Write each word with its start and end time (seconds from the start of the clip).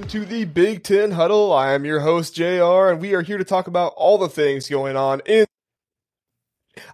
Into 0.00 0.24
the 0.24 0.46
Big 0.46 0.82
Ten 0.82 1.10
Huddle. 1.10 1.52
I 1.52 1.74
am 1.74 1.84
your 1.84 2.00
host, 2.00 2.34
JR, 2.34 2.88
and 2.88 3.02
we 3.02 3.12
are 3.12 3.20
here 3.20 3.36
to 3.36 3.44
talk 3.44 3.66
about 3.66 3.92
all 3.98 4.16
the 4.16 4.30
things 4.30 4.66
going 4.66 4.96
on 4.96 5.20
in. 5.26 5.44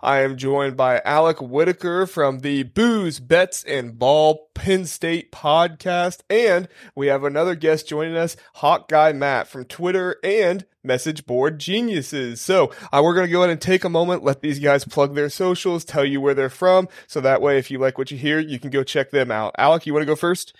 I 0.02 0.22
am 0.22 0.36
joined 0.36 0.76
by 0.76 1.00
Alec 1.04 1.40
Whitaker 1.40 2.08
from 2.08 2.40
the 2.40 2.64
Booze, 2.64 3.20
Bets, 3.20 3.62
and 3.62 3.96
Ball 3.96 4.48
Penn 4.54 4.86
State 4.86 5.30
podcast. 5.30 6.22
And 6.28 6.66
we 6.96 7.06
have 7.06 7.22
another 7.22 7.54
guest 7.54 7.86
joining 7.86 8.16
us, 8.16 8.36
Hawk 8.54 8.88
Guy 8.88 9.12
Matt 9.12 9.46
from 9.46 9.66
Twitter 9.66 10.16
and 10.24 10.66
Message 10.82 11.26
Board 11.26 11.60
Geniuses. 11.60 12.40
So 12.40 12.72
uh, 12.92 13.02
we're 13.04 13.14
going 13.14 13.28
to 13.28 13.32
go 13.32 13.42
ahead 13.42 13.50
and 13.50 13.60
take 13.60 13.84
a 13.84 13.88
moment, 13.88 14.24
let 14.24 14.40
these 14.40 14.58
guys 14.58 14.84
plug 14.84 15.14
their 15.14 15.30
socials, 15.30 15.84
tell 15.84 16.04
you 16.04 16.20
where 16.20 16.34
they're 16.34 16.50
from. 16.50 16.88
So 17.06 17.20
that 17.20 17.40
way, 17.40 17.56
if 17.56 17.70
you 17.70 17.78
like 17.78 17.98
what 17.98 18.10
you 18.10 18.18
hear, 18.18 18.40
you 18.40 18.58
can 18.58 18.70
go 18.70 18.82
check 18.82 19.12
them 19.12 19.30
out. 19.30 19.54
Alec, 19.58 19.86
you 19.86 19.92
want 19.92 20.02
to 20.02 20.06
go 20.06 20.16
first? 20.16 20.56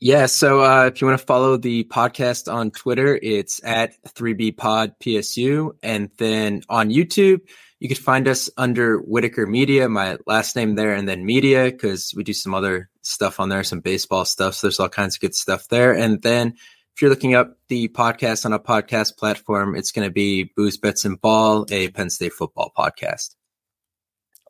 Yeah, 0.00 0.26
so 0.26 0.62
uh, 0.62 0.86
if 0.86 1.00
you 1.00 1.06
want 1.06 1.20
to 1.20 1.26
follow 1.26 1.56
the 1.56 1.84
podcast 1.84 2.52
on 2.52 2.72
Twitter, 2.72 3.18
it's 3.22 3.60
at 3.64 3.94
3B 4.04 4.56
Pod 4.56 4.94
PSU. 5.00 5.70
And 5.82 6.10
then 6.18 6.62
on 6.68 6.90
YouTube, 6.90 7.40
you 7.78 7.88
can 7.88 7.96
find 7.96 8.26
us 8.26 8.50
under 8.56 8.98
Whitaker 8.98 9.46
Media, 9.46 9.88
my 9.88 10.18
last 10.26 10.56
name 10.56 10.74
there, 10.74 10.94
and 10.94 11.08
then 11.08 11.24
media, 11.24 11.70
because 11.70 12.12
we 12.16 12.24
do 12.24 12.32
some 12.32 12.54
other 12.54 12.90
stuff 13.02 13.38
on 13.38 13.48
there, 13.48 13.62
some 13.62 13.80
baseball 13.80 14.24
stuff. 14.24 14.54
So 14.54 14.66
there's 14.66 14.80
all 14.80 14.88
kinds 14.88 15.16
of 15.16 15.20
good 15.20 15.34
stuff 15.34 15.68
there. 15.68 15.94
And 15.94 16.20
then 16.22 16.54
if 16.94 17.02
you're 17.02 17.10
looking 17.10 17.34
up 17.34 17.56
the 17.68 17.88
podcast 17.88 18.44
on 18.44 18.52
a 18.52 18.58
podcast 18.58 19.16
platform, 19.16 19.76
it's 19.76 19.92
going 19.92 20.06
to 20.06 20.12
be 20.12 20.44
Booze, 20.56 20.76
Bets, 20.76 21.04
and 21.04 21.20
Ball, 21.20 21.66
a 21.70 21.88
Penn 21.90 22.10
State 22.10 22.32
football 22.32 22.72
podcast. 22.76 23.36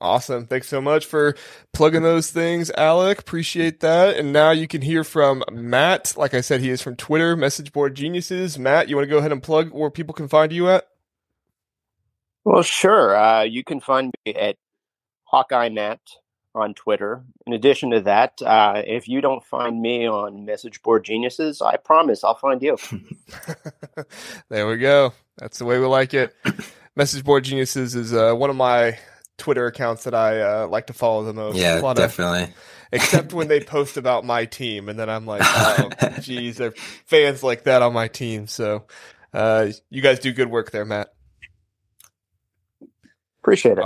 Awesome. 0.04 0.44
Thanks 0.46 0.68
so 0.68 0.82
much 0.82 1.06
for 1.06 1.34
plugging 1.72 2.02
those 2.02 2.30
things, 2.30 2.70
Alec. 2.72 3.20
Appreciate 3.20 3.80
that. 3.80 4.18
And 4.18 4.34
now 4.34 4.50
you 4.50 4.68
can 4.68 4.82
hear 4.82 5.02
from 5.02 5.42
Matt. 5.50 6.12
Like 6.14 6.34
I 6.34 6.42
said, 6.42 6.60
he 6.60 6.68
is 6.68 6.82
from 6.82 6.94
Twitter, 6.94 7.34
Message 7.36 7.72
Board 7.72 7.94
Geniuses. 7.94 8.58
Matt, 8.58 8.90
you 8.90 8.96
want 8.96 9.06
to 9.06 9.10
go 9.10 9.16
ahead 9.16 9.32
and 9.32 9.42
plug 9.42 9.70
where 9.70 9.88
people 9.88 10.12
can 10.12 10.28
find 10.28 10.52
you 10.52 10.68
at? 10.68 10.86
Well, 12.44 12.62
sure. 12.62 13.16
Uh, 13.16 13.44
you 13.44 13.64
can 13.64 13.80
find 13.80 14.12
me 14.26 14.34
at 14.34 14.56
Hawkeye 15.22 15.70
Matt 15.70 16.00
on 16.54 16.74
Twitter. 16.74 17.24
In 17.46 17.54
addition 17.54 17.90
to 17.92 18.02
that, 18.02 18.42
uh, 18.42 18.82
if 18.86 19.08
you 19.08 19.22
don't 19.22 19.42
find 19.42 19.80
me 19.80 20.06
on 20.06 20.44
Message 20.44 20.82
Board 20.82 21.04
Geniuses, 21.04 21.62
I 21.62 21.78
promise 21.78 22.22
I'll 22.22 22.34
find 22.34 22.60
you. 22.60 22.76
there 24.50 24.66
we 24.68 24.76
go. 24.76 25.14
That's 25.38 25.58
the 25.58 25.64
way 25.64 25.78
we 25.78 25.86
like 25.86 26.12
it. 26.12 26.36
Message 26.94 27.24
Board 27.24 27.44
Geniuses 27.44 27.94
is 27.94 28.12
uh, 28.12 28.34
one 28.34 28.50
of 28.50 28.56
my 28.56 28.98
Twitter 29.38 29.66
accounts 29.66 30.04
that 30.04 30.14
I 30.14 30.40
uh, 30.40 30.68
like 30.68 30.86
to 30.88 30.92
follow 30.92 31.24
the 31.24 31.32
most. 31.32 31.56
Yeah, 31.56 31.80
definitely. 31.94 32.44
Of, 32.44 32.54
except 32.92 33.32
when 33.32 33.48
they 33.48 33.60
post 33.60 33.96
about 33.96 34.24
my 34.24 34.44
team, 34.44 34.88
and 34.88 34.98
then 34.98 35.10
I'm 35.10 35.26
like, 35.26 35.42
oh, 35.44 35.90
geez, 36.20 36.58
there 36.58 36.68
are 36.68 36.74
fans 37.06 37.42
like 37.42 37.64
that 37.64 37.82
on 37.82 37.92
my 37.92 38.08
team. 38.08 38.46
So, 38.46 38.86
uh, 39.32 39.68
you 39.90 40.02
guys 40.02 40.20
do 40.20 40.32
good 40.32 40.50
work 40.50 40.70
there, 40.70 40.84
Matt. 40.84 41.08
Appreciate 43.42 43.78
it. 43.78 43.84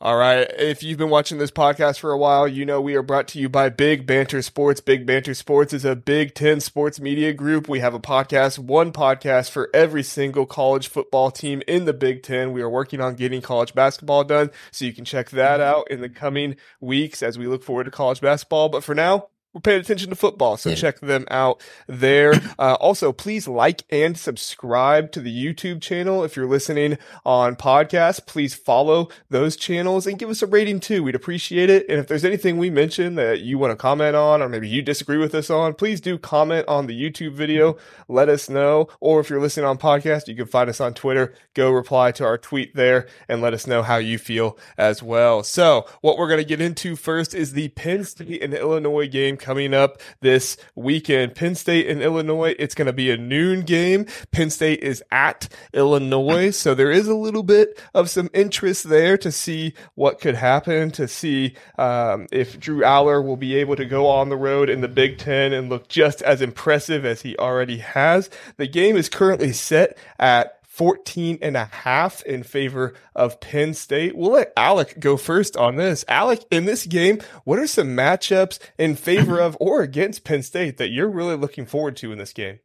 All 0.00 0.16
right. 0.16 0.48
If 0.56 0.84
you've 0.84 0.96
been 0.96 1.10
watching 1.10 1.38
this 1.38 1.50
podcast 1.50 1.98
for 1.98 2.12
a 2.12 2.18
while, 2.18 2.46
you 2.46 2.64
know 2.64 2.80
we 2.80 2.94
are 2.94 3.02
brought 3.02 3.26
to 3.28 3.40
you 3.40 3.48
by 3.48 3.68
Big 3.68 4.06
Banter 4.06 4.42
Sports. 4.42 4.80
Big 4.80 5.04
Banter 5.04 5.34
Sports 5.34 5.72
is 5.72 5.84
a 5.84 5.96
Big 5.96 6.34
Ten 6.34 6.60
sports 6.60 7.00
media 7.00 7.32
group. 7.32 7.68
We 7.68 7.80
have 7.80 7.94
a 7.94 7.98
podcast, 7.98 8.60
one 8.60 8.92
podcast 8.92 9.50
for 9.50 9.68
every 9.74 10.04
single 10.04 10.46
college 10.46 10.86
football 10.86 11.32
team 11.32 11.64
in 11.66 11.84
the 11.84 11.92
Big 11.92 12.22
Ten. 12.22 12.52
We 12.52 12.62
are 12.62 12.70
working 12.70 13.00
on 13.00 13.16
getting 13.16 13.42
college 13.42 13.74
basketball 13.74 14.22
done, 14.22 14.52
so 14.70 14.84
you 14.84 14.92
can 14.92 15.04
check 15.04 15.30
that 15.30 15.58
mm-hmm. 15.58 15.68
out 15.68 15.90
in 15.90 16.00
the 16.00 16.08
coming 16.08 16.54
weeks 16.80 17.20
as 17.20 17.36
we 17.36 17.48
look 17.48 17.64
forward 17.64 17.84
to 17.84 17.90
college 17.90 18.20
basketball. 18.20 18.68
But 18.68 18.84
for 18.84 18.94
now, 18.94 19.30
we're 19.58 19.72
paying 19.72 19.80
attention 19.80 20.10
to 20.10 20.14
football, 20.14 20.56
so 20.56 20.70
yeah. 20.70 20.76
check 20.76 21.00
them 21.00 21.26
out 21.30 21.62
there. 21.86 22.34
Uh, 22.58 22.76
also, 22.80 23.12
please 23.12 23.46
like 23.46 23.84
and 23.90 24.18
subscribe 24.18 25.12
to 25.12 25.20
the 25.20 25.32
YouTube 25.32 25.80
channel. 25.80 26.24
If 26.24 26.34
you're 26.34 26.48
listening 26.48 26.98
on 27.24 27.54
podcast, 27.54 28.26
please 28.26 28.52
follow 28.52 29.10
those 29.28 29.54
channels 29.54 30.06
and 30.06 30.18
give 30.18 30.28
us 30.28 30.42
a 30.42 30.46
rating 30.46 30.80
too. 30.80 31.04
We'd 31.04 31.14
appreciate 31.14 31.70
it. 31.70 31.88
And 31.88 31.98
if 31.98 32.08
there's 32.08 32.24
anything 32.24 32.58
we 32.58 32.68
mentioned 32.68 33.16
that 33.18 33.40
you 33.40 33.58
want 33.58 33.70
to 33.70 33.76
comment 33.76 34.16
on, 34.16 34.42
or 34.42 34.48
maybe 34.48 34.68
you 34.68 34.82
disagree 34.82 35.18
with 35.18 35.34
us 35.36 35.50
on, 35.50 35.74
please 35.74 36.00
do 36.00 36.18
comment 36.18 36.66
on 36.66 36.86
the 36.86 37.00
YouTube 37.00 37.34
video. 37.34 37.76
Let 38.08 38.28
us 38.28 38.48
know. 38.48 38.88
Or 38.98 39.20
if 39.20 39.30
you're 39.30 39.40
listening 39.40 39.66
on 39.66 39.78
podcast, 39.78 40.26
you 40.26 40.34
can 40.34 40.46
find 40.46 40.68
us 40.68 40.80
on 40.80 40.94
Twitter. 40.94 41.34
Go 41.54 41.70
reply 41.70 42.10
to 42.12 42.24
our 42.24 42.38
tweet 42.38 42.74
there 42.74 43.06
and 43.28 43.40
let 43.40 43.54
us 43.54 43.66
know 43.66 43.82
how 43.82 43.98
you 43.98 44.18
feel 44.18 44.58
as 44.76 45.00
well. 45.02 45.44
So, 45.44 45.86
what 46.00 46.18
we're 46.18 46.28
going 46.28 46.38
to 46.38 46.44
get 46.44 46.60
into 46.60 46.96
first 46.96 47.34
is 47.34 47.52
the 47.52 47.68
Penn 47.68 48.04
State 48.04 48.42
and 48.42 48.52
Illinois 48.52 49.08
game 49.08 49.36
coming 49.48 49.72
up 49.72 49.98
this 50.20 50.58
weekend. 50.74 51.34
Penn 51.34 51.54
State 51.54 51.88
and 51.88 52.02
Illinois, 52.02 52.54
it's 52.58 52.74
going 52.74 52.84
to 52.84 52.92
be 52.92 53.10
a 53.10 53.16
noon 53.16 53.62
game. 53.62 54.04
Penn 54.30 54.50
State 54.50 54.80
is 54.82 55.02
at 55.10 55.48
Illinois. 55.72 56.52
So 56.68 56.74
there 56.74 56.90
is 56.90 57.06
a 57.06 57.14
little 57.14 57.44
bit 57.44 57.80
of 57.94 58.10
some 58.10 58.28
interest 58.34 58.88
there 58.88 59.16
to 59.18 59.30
see 59.30 59.74
what 59.94 60.20
could 60.20 60.34
happen, 60.34 60.90
to 60.92 61.06
see 61.06 61.54
um, 61.78 62.26
if 62.32 62.58
Drew 62.58 62.80
Allar 62.80 63.24
will 63.24 63.36
be 63.36 63.54
able 63.54 63.76
to 63.76 63.84
go 63.84 64.06
on 64.06 64.28
the 64.28 64.36
road 64.36 64.68
in 64.68 64.80
the 64.80 64.88
Big 64.88 65.18
Ten 65.18 65.52
and 65.52 65.70
look 65.70 65.88
just 65.88 66.20
as 66.22 66.42
impressive 66.42 67.04
as 67.06 67.22
he 67.22 67.36
already 67.38 67.78
has. 67.78 68.28
The 68.56 68.66
game 68.66 68.96
is 68.96 69.08
currently 69.08 69.52
set 69.52 69.96
at 70.18 70.57
14 70.78 71.40
and 71.42 71.56
a 71.56 71.64
half 71.64 72.22
in 72.22 72.44
favor 72.44 72.94
of 73.16 73.40
Penn 73.40 73.74
State. 73.74 74.16
We'll 74.16 74.30
let 74.30 74.52
Alec 74.56 75.00
go 75.00 75.16
first 75.16 75.56
on 75.56 75.74
this. 75.74 76.04
Alec, 76.06 76.44
in 76.52 76.66
this 76.66 76.86
game, 76.86 77.18
what 77.42 77.58
are 77.58 77.66
some 77.66 77.88
matchups 77.88 78.60
in 78.78 78.94
favor 78.94 79.40
of 79.40 79.56
or 79.58 79.82
against 79.82 80.22
Penn 80.22 80.44
State 80.44 80.76
that 80.76 80.90
you're 80.90 81.10
really 81.10 81.34
looking 81.34 81.66
forward 81.66 81.96
to 81.96 82.12
in 82.12 82.18
this 82.18 82.32
game? 82.32 82.60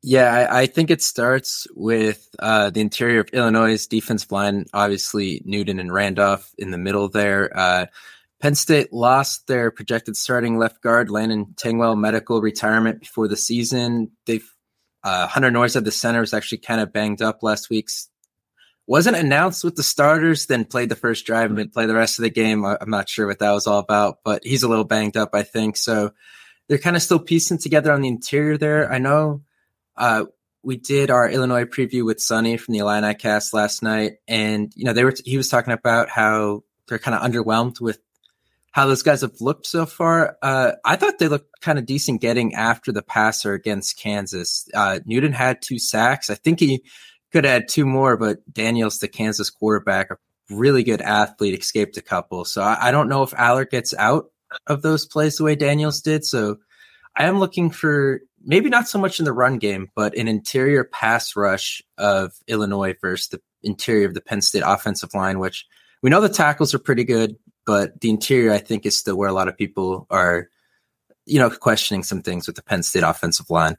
Yeah, 0.00 0.32
I, 0.32 0.60
I 0.60 0.66
think 0.66 0.92
it 0.92 1.02
starts 1.02 1.66
with 1.74 2.28
uh, 2.38 2.70
the 2.70 2.80
interior 2.80 3.18
of 3.18 3.30
Illinois' 3.30 3.88
defensive 3.88 4.30
line. 4.30 4.66
Obviously, 4.72 5.42
Newton 5.44 5.80
and 5.80 5.92
Randolph 5.92 6.54
in 6.58 6.70
the 6.70 6.78
middle 6.78 7.08
there. 7.08 7.50
Uh, 7.52 7.86
Penn 8.40 8.54
State 8.54 8.92
lost 8.92 9.48
their 9.48 9.72
projected 9.72 10.16
starting 10.16 10.56
left 10.56 10.80
guard, 10.82 11.10
Landon 11.10 11.46
Tengwall, 11.56 11.98
medical 11.98 12.40
retirement 12.40 13.00
before 13.00 13.26
the 13.26 13.36
season. 13.36 14.12
They've 14.26 14.48
uh, 15.02 15.26
Hunter 15.26 15.64
at 15.64 15.84
the 15.84 15.90
center 15.90 16.20
was 16.20 16.34
actually 16.34 16.58
kind 16.58 16.80
of 16.80 16.92
banged 16.92 17.22
up 17.22 17.42
last 17.42 17.70
week. 17.70 17.88
Wasn't 18.88 19.16
announced 19.16 19.64
with 19.64 19.76
the 19.76 19.82
starters, 19.82 20.46
then 20.46 20.64
played 20.64 20.88
the 20.88 20.96
first 20.96 21.26
drive 21.26 21.46
and 21.50 21.56
didn't 21.56 21.72
play 21.72 21.86
the 21.86 21.94
rest 21.94 22.18
of 22.18 22.22
the 22.22 22.30
game. 22.30 22.64
I'm 22.64 22.90
not 22.90 23.08
sure 23.08 23.26
what 23.26 23.40
that 23.40 23.50
was 23.50 23.66
all 23.66 23.80
about, 23.80 24.18
but 24.24 24.44
he's 24.44 24.62
a 24.62 24.68
little 24.68 24.84
banged 24.84 25.16
up, 25.16 25.30
I 25.32 25.42
think. 25.42 25.76
So 25.76 26.12
they're 26.68 26.78
kind 26.78 26.96
of 26.96 27.02
still 27.02 27.18
piecing 27.18 27.58
together 27.58 27.92
on 27.92 28.02
the 28.02 28.08
interior 28.08 28.56
there. 28.58 28.92
I 28.92 28.98
know 28.98 29.42
uh, 29.96 30.26
we 30.62 30.76
did 30.76 31.10
our 31.10 31.28
Illinois 31.28 31.64
preview 31.64 32.04
with 32.04 32.20
Sonny 32.20 32.56
from 32.56 32.72
the 32.72 32.80
Illini 32.80 33.14
cast 33.14 33.54
last 33.54 33.82
night, 33.82 34.14
and 34.26 34.72
you 34.74 34.84
know 34.84 34.92
they 34.92 35.04
were 35.04 35.14
he 35.24 35.36
was 35.36 35.48
talking 35.48 35.72
about 35.72 36.08
how 36.08 36.64
they're 36.88 36.98
kind 36.98 37.14
of 37.14 37.22
underwhelmed 37.22 37.80
with 37.80 38.00
how 38.76 38.84
those 38.86 39.02
guys 39.02 39.22
have 39.22 39.40
looked 39.40 39.66
so 39.66 39.86
far. 39.86 40.36
Uh, 40.42 40.72
I 40.84 40.96
thought 40.96 41.18
they 41.18 41.28
looked 41.28 41.62
kind 41.62 41.78
of 41.78 41.86
decent 41.86 42.20
getting 42.20 42.54
after 42.54 42.92
the 42.92 43.00
passer 43.00 43.54
against 43.54 43.98
Kansas. 43.98 44.68
Uh, 44.74 45.00
Newton 45.06 45.32
had 45.32 45.62
two 45.62 45.78
sacks. 45.78 46.28
I 46.28 46.34
think 46.34 46.60
he 46.60 46.84
could 47.32 47.46
add 47.46 47.68
two 47.68 47.86
more, 47.86 48.18
but 48.18 48.36
Daniels, 48.52 48.98
the 48.98 49.08
Kansas 49.08 49.48
quarterback, 49.48 50.10
a 50.10 50.18
really 50.50 50.84
good 50.84 51.00
athlete, 51.00 51.58
escaped 51.58 51.96
a 51.96 52.02
couple. 52.02 52.44
So 52.44 52.60
I, 52.60 52.88
I 52.88 52.90
don't 52.90 53.08
know 53.08 53.22
if 53.22 53.30
Allar 53.30 53.64
gets 53.64 53.94
out 53.94 54.26
of 54.66 54.82
those 54.82 55.06
plays 55.06 55.38
the 55.38 55.44
way 55.44 55.56
Daniels 55.56 56.02
did. 56.02 56.26
So 56.26 56.58
I 57.16 57.24
am 57.24 57.38
looking 57.38 57.70
for 57.70 58.20
maybe 58.44 58.68
not 58.68 58.88
so 58.88 58.98
much 58.98 59.18
in 59.18 59.24
the 59.24 59.32
run 59.32 59.56
game, 59.56 59.88
but 59.96 60.14
an 60.18 60.28
interior 60.28 60.84
pass 60.84 61.34
rush 61.34 61.80
of 61.96 62.32
Illinois 62.46 62.94
versus 63.00 63.28
the 63.28 63.40
interior 63.62 64.06
of 64.06 64.12
the 64.12 64.20
Penn 64.20 64.42
State 64.42 64.64
offensive 64.66 65.14
line, 65.14 65.38
which 65.38 65.64
we 66.02 66.10
know 66.10 66.20
the 66.20 66.28
tackles 66.28 66.74
are 66.74 66.78
pretty 66.78 67.04
good 67.04 67.36
but 67.66 68.00
the 68.00 68.08
interior 68.08 68.52
I 68.52 68.58
think 68.58 68.86
is 68.86 68.96
still 68.96 69.16
where 69.16 69.28
a 69.28 69.34
lot 69.34 69.48
of 69.48 69.58
people 69.58 70.06
are, 70.08 70.48
you 71.26 71.38
know, 71.38 71.50
questioning 71.50 72.04
some 72.04 72.22
things 72.22 72.46
with 72.46 72.56
the 72.56 72.62
Penn 72.62 72.82
State 72.82 73.02
offensive 73.02 73.50
line. 73.50 73.76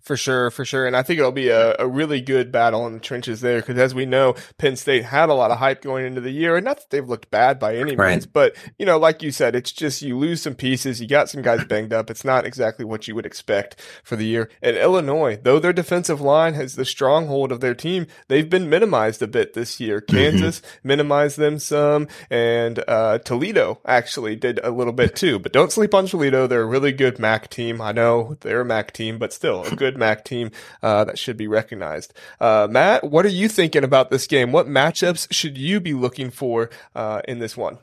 For 0.00 0.16
sure, 0.16 0.50
for 0.50 0.64
sure. 0.64 0.86
And 0.86 0.96
I 0.96 1.02
think 1.02 1.18
it'll 1.18 1.32
be 1.32 1.48
a, 1.48 1.74
a 1.78 1.86
really 1.86 2.20
good 2.20 2.52
battle 2.52 2.86
in 2.86 2.94
the 2.94 3.00
trenches 3.00 3.40
there 3.40 3.60
because 3.60 3.78
as 3.78 3.94
we 3.94 4.06
know, 4.06 4.34
Penn 4.58 4.76
State 4.76 5.04
had 5.04 5.28
a 5.28 5.34
lot 5.34 5.50
of 5.50 5.58
hype 5.58 5.82
going 5.82 6.04
into 6.06 6.20
the 6.20 6.30
year. 6.30 6.56
And 6.56 6.64
not 6.64 6.78
that 6.78 6.90
they've 6.90 7.08
looked 7.08 7.30
bad 7.30 7.58
by 7.58 7.76
any 7.76 7.96
right. 7.96 8.10
means, 8.10 8.26
but, 8.26 8.54
you 8.78 8.86
know, 8.86 8.98
like 8.98 9.22
you 9.22 9.30
said, 9.30 9.54
it's 9.54 9.72
just 9.72 10.02
you 10.02 10.18
lose 10.18 10.42
some 10.42 10.54
pieces. 10.54 11.00
You 11.00 11.08
got 11.08 11.30
some 11.30 11.42
guys 11.42 11.64
banged 11.64 11.92
up. 11.92 12.10
It's 12.10 12.24
not 12.24 12.46
exactly 12.46 12.84
what 12.84 13.08
you 13.08 13.14
would 13.14 13.26
expect 13.26 13.80
for 14.02 14.16
the 14.16 14.26
year. 14.26 14.50
And 14.62 14.76
Illinois, 14.76 15.38
though 15.42 15.58
their 15.58 15.72
defensive 15.72 16.20
line 16.20 16.54
has 16.54 16.76
the 16.76 16.84
stronghold 16.84 17.52
of 17.52 17.60
their 17.60 17.74
team, 17.74 18.06
they've 18.28 18.48
been 18.48 18.68
minimized 18.68 19.22
a 19.22 19.26
bit 19.26 19.54
this 19.54 19.80
year. 19.80 20.00
Mm-hmm. 20.00 20.16
Kansas 20.16 20.60
mm-hmm. 20.60 20.88
minimized 20.88 21.38
them 21.38 21.58
some, 21.58 22.08
and 22.30 22.82
uh, 22.86 23.18
Toledo 23.18 23.80
actually 23.86 24.36
did 24.36 24.60
a 24.62 24.70
little 24.70 24.92
bit 24.92 25.16
too. 25.16 25.38
But 25.38 25.52
don't 25.52 25.72
sleep 25.72 25.94
on 25.94 26.06
Toledo. 26.06 26.46
They're 26.46 26.62
a 26.62 26.66
really 26.66 26.92
good 26.92 27.18
MAC 27.18 27.48
team. 27.48 27.80
I 27.80 27.92
know 27.92 28.36
they're 28.40 28.62
a 28.62 28.64
MAC 28.64 28.92
team, 28.92 29.18
but 29.18 29.32
still 29.32 29.61
a 29.70 29.76
good 29.76 29.96
MAC 29.96 30.24
team 30.24 30.50
uh, 30.82 31.04
that 31.04 31.18
should 31.18 31.36
be 31.36 31.46
recognized. 31.46 32.14
Uh, 32.40 32.66
Matt, 32.70 33.04
what 33.04 33.24
are 33.24 33.30
you 33.30 33.48
thinking 33.48 33.84
about 33.84 34.10
this 34.10 34.26
game? 34.26 34.52
What 34.52 34.66
matchups 34.66 35.32
should 35.32 35.58
you 35.58 35.80
be 35.80 35.94
looking 35.94 36.30
for 36.30 36.70
uh, 36.94 37.22
in 37.28 37.38
this 37.38 37.56
one? 37.56 37.78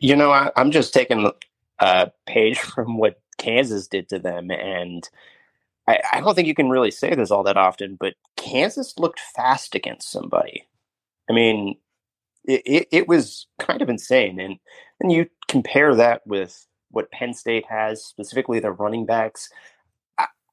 You 0.00 0.16
know, 0.16 0.30
I, 0.30 0.50
am 0.56 0.70
just 0.70 0.94
taking 0.94 1.30
a 1.78 2.12
page 2.26 2.58
from 2.74 2.98
what 2.98 3.20
Kansas 3.38 3.88
did 3.88 4.08
to 4.10 4.18
them. 4.18 4.50
And 4.50 5.08
I, 5.88 6.00
I 6.12 6.20
don't 6.20 6.34
think 6.34 6.48
you 6.48 6.54
can 6.54 6.70
really 6.70 6.90
say 6.90 7.14
this 7.14 7.30
all 7.30 7.42
that 7.44 7.56
often, 7.56 7.96
but 7.98 8.14
Kansas 8.36 8.94
looked 8.98 9.20
fast 9.34 9.74
against 9.74 10.10
somebody. 10.10 10.66
I 11.28 11.32
mean, 11.32 11.76
it, 12.44 12.62
it, 12.64 12.88
it 12.90 13.08
was 13.08 13.46
kind 13.58 13.82
of 13.82 13.88
insane. 13.88 14.40
And 14.40 14.58
then 15.00 15.10
you 15.10 15.28
compare 15.48 15.94
that 15.94 16.26
with 16.26 16.66
what 16.90 17.10
Penn 17.10 17.34
State 17.34 17.64
has, 17.68 18.04
specifically 18.04 18.60
their 18.60 18.72
running 18.72 19.06
backs. 19.06 19.48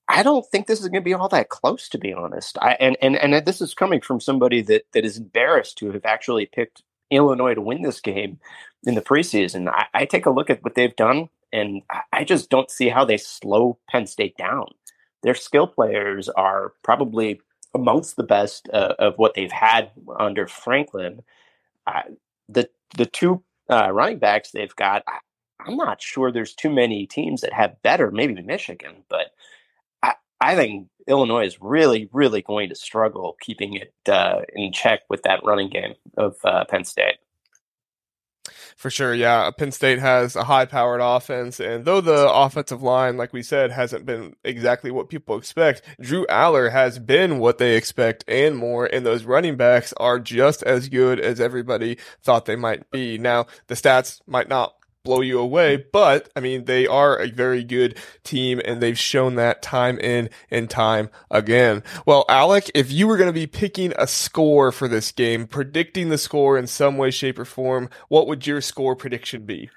I, 0.09 0.23
don't 0.23 0.45
think 0.45 0.67
this 0.67 0.81
is 0.81 0.88
going 0.88 1.01
to 1.01 1.06
be 1.06 1.13
all 1.13 1.29
that 1.29 1.50
close, 1.50 1.88
to 1.89 1.97
be 1.97 2.13
honest. 2.13 2.57
I, 2.61 2.73
and, 2.79 2.97
and 3.01 3.15
and 3.15 3.45
this 3.45 3.61
is 3.61 3.73
coming 3.73 4.01
from 4.01 4.19
somebody 4.19 4.61
that 4.63 4.83
that 4.94 5.06
is 5.06 5.17
embarrassed 5.17 5.77
to 5.79 5.91
have 5.91 6.06
actually 6.06 6.47
picked 6.47 6.83
Illinois 7.11 7.53
to 7.53 7.61
win 7.61 7.81
this 7.81 8.00
game 8.01 8.39
in 8.85 8.95
the 8.95 9.01
preseason. 9.01 9.69
I, 9.69 9.85
I 9.94 10.06
take 10.06 10.25
a 10.25 10.31
look 10.31 10.50
at 10.50 10.63
what 10.63 10.75
they've 10.75 10.95
done, 10.95 11.29
and 11.51 11.81
I 12.11 12.23
just 12.23 12.50
don't 12.50 12.71
see 12.71 12.89
how 12.89 13.06
they 13.06 13.17
slow 13.17 13.77
Penn 13.89 14.07
State 14.07 14.38
down. 14.38 14.67
Their 15.23 15.35
skill 15.35 15.67
players 15.67 16.29
are 16.29 16.73
probably 16.83 17.41
amongst 17.73 18.15
the 18.15 18.23
best 18.23 18.69
uh, 18.73 18.95
of 19.00 19.17
what 19.17 19.33
they've 19.35 19.51
had 19.51 19.91
under 20.19 20.47
Franklin. 20.47 21.21
Uh, 21.85 22.03
the 22.47 22.69
the 22.97 23.06
two 23.06 23.44
uh, 23.69 23.91
running 23.91 24.19
backs 24.19 24.51
they've 24.51 24.75
got, 24.75 25.03
I, 25.07 25.19
I'm 25.59 25.75
not 25.75 26.01
sure 26.01 26.31
there's 26.31 26.56
too 26.56 26.69
many 26.69 27.06
teams 27.06 27.41
that 27.41 27.53
have 27.53 27.81
better. 27.83 28.11
Maybe 28.11 28.41
Michigan, 28.41 29.03
but 29.09 29.27
I, 30.41 30.56
think 30.56 30.88
Illinois 31.07 31.45
is 31.45 31.62
really, 31.62 32.09
really 32.13 32.41
going 32.41 32.69
to 32.69 32.75
struggle 32.75 33.36
keeping 33.41 33.74
it 33.75 33.94
uh, 34.07 34.41
in 34.53 34.71
check 34.71 35.01
with 35.09 35.24
that 35.24 35.41
running 35.44 35.69
game 35.69 35.95
of 36.18 36.36
uh, 36.44 36.65
Penn 36.65 36.86
State. 36.86 37.18
For 38.80 38.89
sure, 38.89 39.13
yeah. 39.13 39.51
Penn 39.51 39.74
State 39.74 40.00
has 40.00 40.38
a 40.38 40.45
high 40.45 40.63
powered 40.63 41.01
offense, 41.01 41.59
and 41.59 41.83
though 41.83 42.00
the 42.00 42.31
offensive 42.31 42.81
line, 42.81 43.18
like 43.18 43.33
we 43.33 43.44
said, 43.44 43.71
hasn't 43.71 44.06
been 44.06 44.38
exactly 44.45 44.89
what 44.89 45.09
people 45.09 45.38
expect, 45.38 45.81
Drew 46.00 46.25
Allar 46.27 46.71
has 46.71 46.97
been 46.97 47.39
what 47.39 47.57
they 47.57 47.75
expect 47.75 48.24
and 48.27 48.56
more, 48.56 48.85
and 48.85 49.06
those 49.06 49.25
running 49.25 49.57
backs 49.57 49.94
are 49.97 50.18
just 50.18 50.63
as 50.63 50.88
good 50.88 51.19
as 51.19 51.42
everybody 51.42 51.97
thought 52.24 52.45
they 52.45 52.56
might 52.56 52.89
be. 52.89 53.18
Now, 53.18 53.47
the 53.68 53.75
stats 53.75 54.21
might 54.25 54.47
not 54.47 54.74
blow 55.04 55.22
you 55.22 55.40
away, 55.40 55.86
but 55.92 56.30
I 56.36 56.40
mean, 56.40 56.66
they 56.66 56.86
are 56.86 57.19
a 57.19 57.31
very 57.31 57.63
good 57.63 57.98
team 58.24 58.62
and 58.63 58.81
they've 58.81 58.98
shown 58.98 59.36
that 59.36 59.62
time 59.62 59.98
in 60.00 60.30
and 60.51 60.69
time 60.69 61.10
again. 61.31 61.84
Well, 62.06 62.25
Alec, 62.30 62.69
if 62.75 62.92
you 62.92 63.07
were 63.07 63.18
going 63.18 63.30
to 63.30 63.34
be 63.34 63.48
picking 63.48 63.94
a 63.98 64.07
score 64.07 64.72
for 64.72 64.88
this 64.88 65.12
game, 65.12 65.48
predicting 65.48 66.10
the 66.10 66.18
score 66.18 66.57
in 66.57 66.68
some 66.68 66.98
way, 66.98 67.12
shape, 67.12 67.40
or 67.40 67.46
form, 67.46 67.90
what 68.10 68.28
would 68.28 68.46
your 68.46 68.62
score 68.62 68.96
prediction 68.96 69.46
be? 69.46 69.69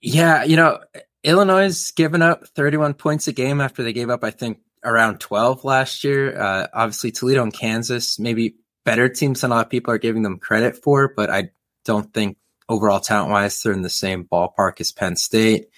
Yeah, 0.00 0.44
you 0.44 0.56
know, 0.56 0.80
Illinois 1.24 1.62
has 1.62 1.90
given 1.90 2.22
up 2.22 2.46
31 2.54 2.94
points 2.94 3.28
a 3.28 3.32
game 3.32 3.60
after 3.60 3.82
they 3.82 3.92
gave 3.92 4.10
up, 4.10 4.24
I 4.24 4.30
think, 4.30 4.58
around 4.84 5.18
12 5.18 5.64
last 5.64 6.04
year. 6.04 6.40
Uh, 6.40 6.66
obviously, 6.72 7.10
Toledo 7.10 7.42
and 7.42 7.52
Kansas, 7.52 8.18
maybe 8.18 8.54
better 8.84 9.08
teams 9.08 9.40
than 9.40 9.50
a 9.50 9.54
lot 9.54 9.66
of 9.66 9.70
people 9.70 9.92
are 9.92 9.98
giving 9.98 10.22
them 10.22 10.38
credit 10.38 10.82
for, 10.82 11.12
but 11.14 11.30
I 11.30 11.50
don't 11.84 12.12
think 12.14 12.38
overall 12.68 13.00
talent 13.00 13.30
wise, 13.30 13.62
they're 13.62 13.72
in 13.72 13.82
the 13.82 13.90
same 13.90 14.24
ballpark 14.24 14.80
as 14.80 14.92
Penn 14.92 15.16
State. 15.16 15.68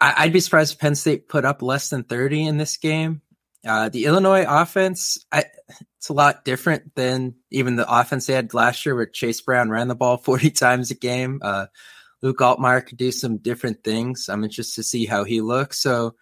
I, 0.00 0.24
would 0.26 0.32
be 0.32 0.40
surprised 0.40 0.74
if 0.74 0.80
Penn 0.80 0.94
State 0.94 1.28
put 1.28 1.44
up 1.44 1.60
less 1.60 1.90
than 1.90 2.04
30 2.04 2.46
in 2.46 2.56
this 2.56 2.78
game. 2.78 3.20
Uh, 3.66 3.90
the 3.90 4.06
Illinois 4.06 4.46
offense, 4.48 5.24
I, 5.30 5.44
it's 5.98 6.08
a 6.08 6.14
lot 6.14 6.46
different 6.46 6.94
than 6.94 7.34
even 7.50 7.76
the 7.76 7.90
offense 7.92 8.26
they 8.26 8.32
had 8.32 8.54
last 8.54 8.86
year, 8.86 8.94
where 8.94 9.04
Chase 9.04 9.42
Brown 9.42 9.68
ran 9.68 9.88
the 9.88 9.94
ball 9.94 10.16
40 10.18 10.50
times 10.50 10.90
a 10.90 10.94
game. 10.94 11.40
Uh, 11.42 11.66
Luke 12.22 12.38
Altmyer 12.38 12.86
could 12.86 12.98
do 12.98 13.12
some 13.12 13.36
different 13.36 13.84
things. 13.84 14.28
I'm 14.28 14.44
interested 14.44 14.76
to 14.76 14.88
see 14.88 15.04
how 15.04 15.24
he 15.24 15.42
looks. 15.42 15.80
So 15.80 16.14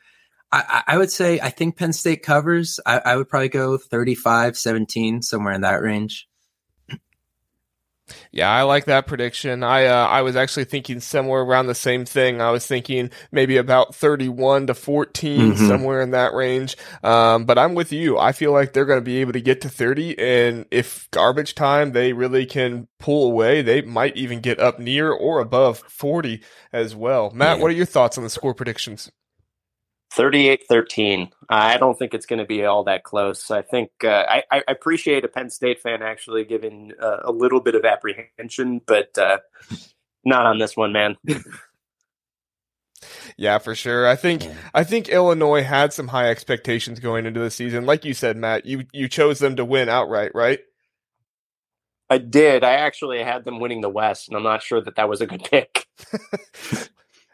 I, 0.50 0.82
I 0.86 0.98
would 0.98 1.10
say 1.10 1.40
I 1.40 1.50
think 1.50 1.76
Penn 1.76 1.92
State 1.92 2.22
covers. 2.22 2.80
I, 2.86 2.98
I 3.04 3.16
would 3.16 3.28
probably 3.28 3.50
go 3.50 3.76
35 3.76 4.56
17, 4.56 5.22
somewhere 5.22 5.52
in 5.52 5.60
that 5.60 5.82
range. 5.82 6.28
Yeah, 8.32 8.50
I 8.50 8.62
like 8.62 8.86
that 8.86 9.06
prediction. 9.06 9.62
I 9.62 9.86
uh, 9.86 10.06
I 10.06 10.22
was 10.22 10.36
actually 10.36 10.64
thinking 10.64 11.00
somewhere 11.00 11.42
around 11.42 11.66
the 11.66 11.74
same 11.74 12.04
thing. 12.04 12.40
I 12.40 12.50
was 12.50 12.66
thinking 12.66 13.10
maybe 13.32 13.56
about 13.56 13.94
31 13.94 14.68
to 14.68 14.74
14, 14.74 15.40
mm-hmm. 15.52 15.66
somewhere 15.66 16.00
in 16.00 16.10
that 16.12 16.34
range. 16.34 16.76
Um, 17.02 17.44
but 17.44 17.58
I'm 17.58 17.74
with 17.74 17.92
you. 17.92 18.18
I 18.18 18.32
feel 18.32 18.52
like 18.52 18.72
they're 18.72 18.84
going 18.84 19.00
to 19.00 19.04
be 19.04 19.18
able 19.18 19.32
to 19.32 19.40
get 19.40 19.60
to 19.62 19.68
30, 19.68 20.18
and 20.18 20.66
if 20.70 21.10
garbage 21.10 21.54
time 21.54 21.92
they 21.92 22.12
really 22.12 22.46
can 22.46 22.88
pull 22.98 23.30
away, 23.30 23.62
they 23.62 23.82
might 23.82 24.16
even 24.16 24.40
get 24.40 24.58
up 24.58 24.78
near 24.78 25.10
or 25.10 25.40
above 25.40 25.78
40 25.88 26.42
as 26.72 26.94
well. 26.94 27.30
Matt, 27.30 27.56
yeah. 27.56 27.62
what 27.62 27.70
are 27.70 27.74
your 27.74 27.86
thoughts 27.86 28.18
on 28.18 28.24
the 28.24 28.30
score 28.30 28.54
predictions? 28.54 29.10
38-13. 30.16 31.30
I 31.48 31.76
don't 31.76 31.98
think 31.98 32.14
it's 32.14 32.26
going 32.26 32.38
to 32.38 32.46
be 32.46 32.64
all 32.64 32.84
that 32.84 33.04
close. 33.04 33.50
I 33.50 33.62
think 33.62 33.90
uh, 34.04 34.24
I, 34.28 34.42
I, 34.50 34.62
appreciate 34.68 35.24
a 35.24 35.28
Penn 35.28 35.50
State 35.50 35.80
fan 35.80 36.02
actually 36.02 36.44
giving 36.44 36.92
uh, 37.00 37.18
a 37.24 37.32
little 37.32 37.60
bit 37.60 37.74
of 37.74 37.84
apprehension, 37.84 38.80
but 38.86 39.16
uh, 39.18 39.38
not 40.24 40.46
on 40.46 40.58
this 40.58 40.76
one, 40.76 40.92
man. 40.92 41.16
yeah, 43.36 43.58
for 43.58 43.74
sure. 43.74 44.06
I 44.06 44.16
think 44.16 44.46
I 44.74 44.84
think 44.84 45.08
Illinois 45.08 45.62
had 45.62 45.92
some 45.92 46.08
high 46.08 46.30
expectations 46.30 47.00
going 47.00 47.26
into 47.26 47.40
the 47.40 47.50
season. 47.50 47.86
Like 47.86 48.04
you 48.04 48.14
said, 48.14 48.36
Matt, 48.36 48.66
you 48.66 48.84
you 48.92 49.08
chose 49.08 49.38
them 49.38 49.56
to 49.56 49.64
win 49.64 49.88
outright, 49.88 50.32
right? 50.34 50.60
I 52.10 52.18
did. 52.18 52.64
I 52.64 52.72
actually 52.72 53.22
had 53.22 53.44
them 53.44 53.60
winning 53.60 53.82
the 53.82 53.90
West, 53.90 54.28
and 54.28 54.36
I'm 54.36 54.42
not 54.42 54.62
sure 54.62 54.80
that 54.80 54.96
that 54.96 55.08
was 55.08 55.20
a 55.20 55.26
good 55.26 55.44
pick. 55.50 55.86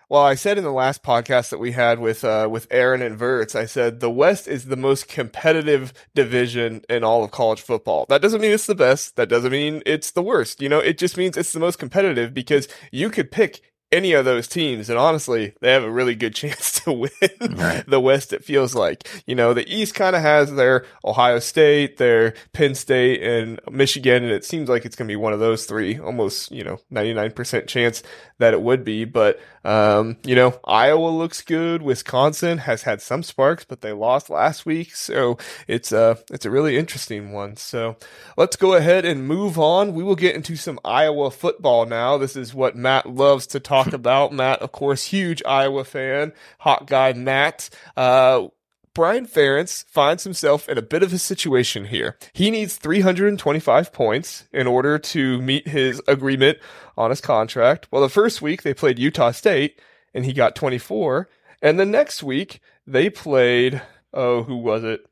Well, 0.08 0.22
I 0.22 0.34
said 0.34 0.58
in 0.58 0.64
the 0.64 0.72
last 0.72 1.02
podcast 1.02 1.50
that 1.50 1.58
we 1.58 1.72
had 1.72 1.98
with 1.98 2.24
uh, 2.24 2.48
with 2.50 2.66
Aaron 2.70 3.02
and 3.02 3.18
Verts, 3.18 3.54
I 3.54 3.66
said 3.66 4.00
the 4.00 4.10
West 4.10 4.46
is 4.46 4.66
the 4.66 4.76
most 4.76 5.08
competitive 5.08 5.92
division 6.14 6.82
in 6.88 7.04
all 7.04 7.24
of 7.24 7.30
college 7.30 7.62
football. 7.62 8.06
That 8.08 8.22
doesn't 8.22 8.40
mean 8.40 8.52
it's 8.52 8.66
the 8.66 8.74
best. 8.74 9.16
That 9.16 9.28
doesn't 9.28 9.52
mean 9.52 9.82
it's 9.86 10.10
the 10.10 10.22
worst. 10.22 10.60
You 10.60 10.68
know, 10.68 10.78
it 10.78 10.98
just 10.98 11.16
means 11.16 11.36
it's 11.36 11.52
the 11.52 11.60
most 11.60 11.78
competitive 11.78 12.34
because 12.34 12.68
you 12.92 13.10
could 13.10 13.30
pick 13.30 13.62
any 13.94 14.12
of 14.12 14.24
those 14.24 14.48
teams, 14.48 14.90
and 14.90 14.98
honestly, 14.98 15.54
they 15.60 15.72
have 15.72 15.84
a 15.84 15.90
really 15.90 16.16
good 16.16 16.34
chance 16.34 16.80
to 16.80 16.92
win 16.92 17.10
right. 17.40 17.84
the 17.86 18.00
West. 18.00 18.32
It 18.32 18.44
feels 18.44 18.74
like 18.74 19.08
you 19.26 19.34
know 19.34 19.54
the 19.54 19.68
East 19.72 19.94
kind 19.94 20.16
of 20.16 20.22
has 20.22 20.52
their 20.52 20.84
Ohio 21.04 21.38
State, 21.38 21.96
their 21.96 22.34
Penn 22.52 22.74
State, 22.74 23.22
and 23.22 23.60
Michigan, 23.70 24.24
and 24.24 24.32
it 24.32 24.44
seems 24.44 24.68
like 24.68 24.84
it's 24.84 24.96
going 24.96 25.08
to 25.08 25.12
be 25.12 25.16
one 25.16 25.32
of 25.32 25.40
those 25.40 25.64
three. 25.64 25.98
Almost 25.98 26.50
you 26.50 26.64
know 26.64 26.78
ninety 26.90 27.14
nine 27.14 27.30
percent 27.30 27.68
chance 27.68 28.02
that 28.38 28.52
it 28.52 28.60
would 28.60 28.84
be, 28.84 29.04
but 29.04 29.40
um, 29.64 30.16
you 30.24 30.34
know 30.34 30.58
Iowa 30.64 31.08
looks 31.08 31.42
good. 31.42 31.82
Wisconsin 31.82 32.58
has 32.58 32.82
had 32.82 33.00
some 33.00 33.22
sparks, 33.22 33.64
but 33.64 33.80
they 33.82 33.92
lost 33.92 34.30
last 34.30 34.66
week, 34.66 34.96
so 34.96 35.38
it's 35.68 35.92
a 35.92 36.18
it's 36.32 36.46
a 36.46 36.50
really 36.50 36.76
interesting 36.76 37.32
one. 37.32 37.56
So 37.56 37.96
let's 38.36 38.56
go 38.56 38.74
ahead 38.74 39.04
and 39.04 39.28
move 39.28 39.58
on. 39.58 39.94
We 39.94 40.02
will 40.02 40.16
get 40.16 40.34
into 40.34 40.56
some 40.56 40.80
Iowa 40.84 41.30
football 41.30 41.86
now. 41.86 42.16
This 42.18 42.34
is 42.34 42.54
what 42.54 42.76
Matt 42.76 43.06
loves 43.06 43.46
to 43.48 43.60
talk 43.60 43.84
talk 43.84 43.92
about. 43.92 44.32
Matt, 44.32 44.60
of 44.60 44.72
course, 44.72 45.04
huge 45.04 45.42
Iowa 45.44 45.84
fan, 45.84 46.32
Hawk 46.58 46.86
Guy 46.86 47.12
Matt. 47.12 47.70
Uh, 47.96 48.48
Brian 48.94 49.26
Ferentz 49.26 49.84
finds 49.86 50.22
himself 50.22 50.68
in 50.68 50.78
a 50.78 50.82
bit 50.82 51.02
of 51.02 51.12
a 51.12 51.18
situation 51.18 51.86
here. 51.86 52.16
He 52.32 52.50
needs 52.50 52.76
325 52.76 53.92
points 53.92 54.44
in 54.52 54.68
order 54.68 54.98
to 54.98 55.42
meet 55.42 55.66
his 55.66 56.00
agreement 56.06 56.58
on 56.96 57.10
his 57.10 57.20
contract. 57.20 57.88
Well, 57.90 58.02
the 58.02 58.08
first 58.08 58.40
week 58.40 58.62
they 58.62 58.72
played 58.72 58.98
Utah 59.00 59.32
State 59.32 59.80
and 60.14 60.24
he 60.24 60.32
got 60.32 60.54
24. 60.54 61.28
And 61.60 61.78
the 61.78 61.84
next 61.84 62.22
week 62.22 62.60
they 62.86 63.10
played, 63.10 63.82
oh, 64.12 64.44
who 64.44 64.56
was 64.56 64.84
it? 64.84 65.04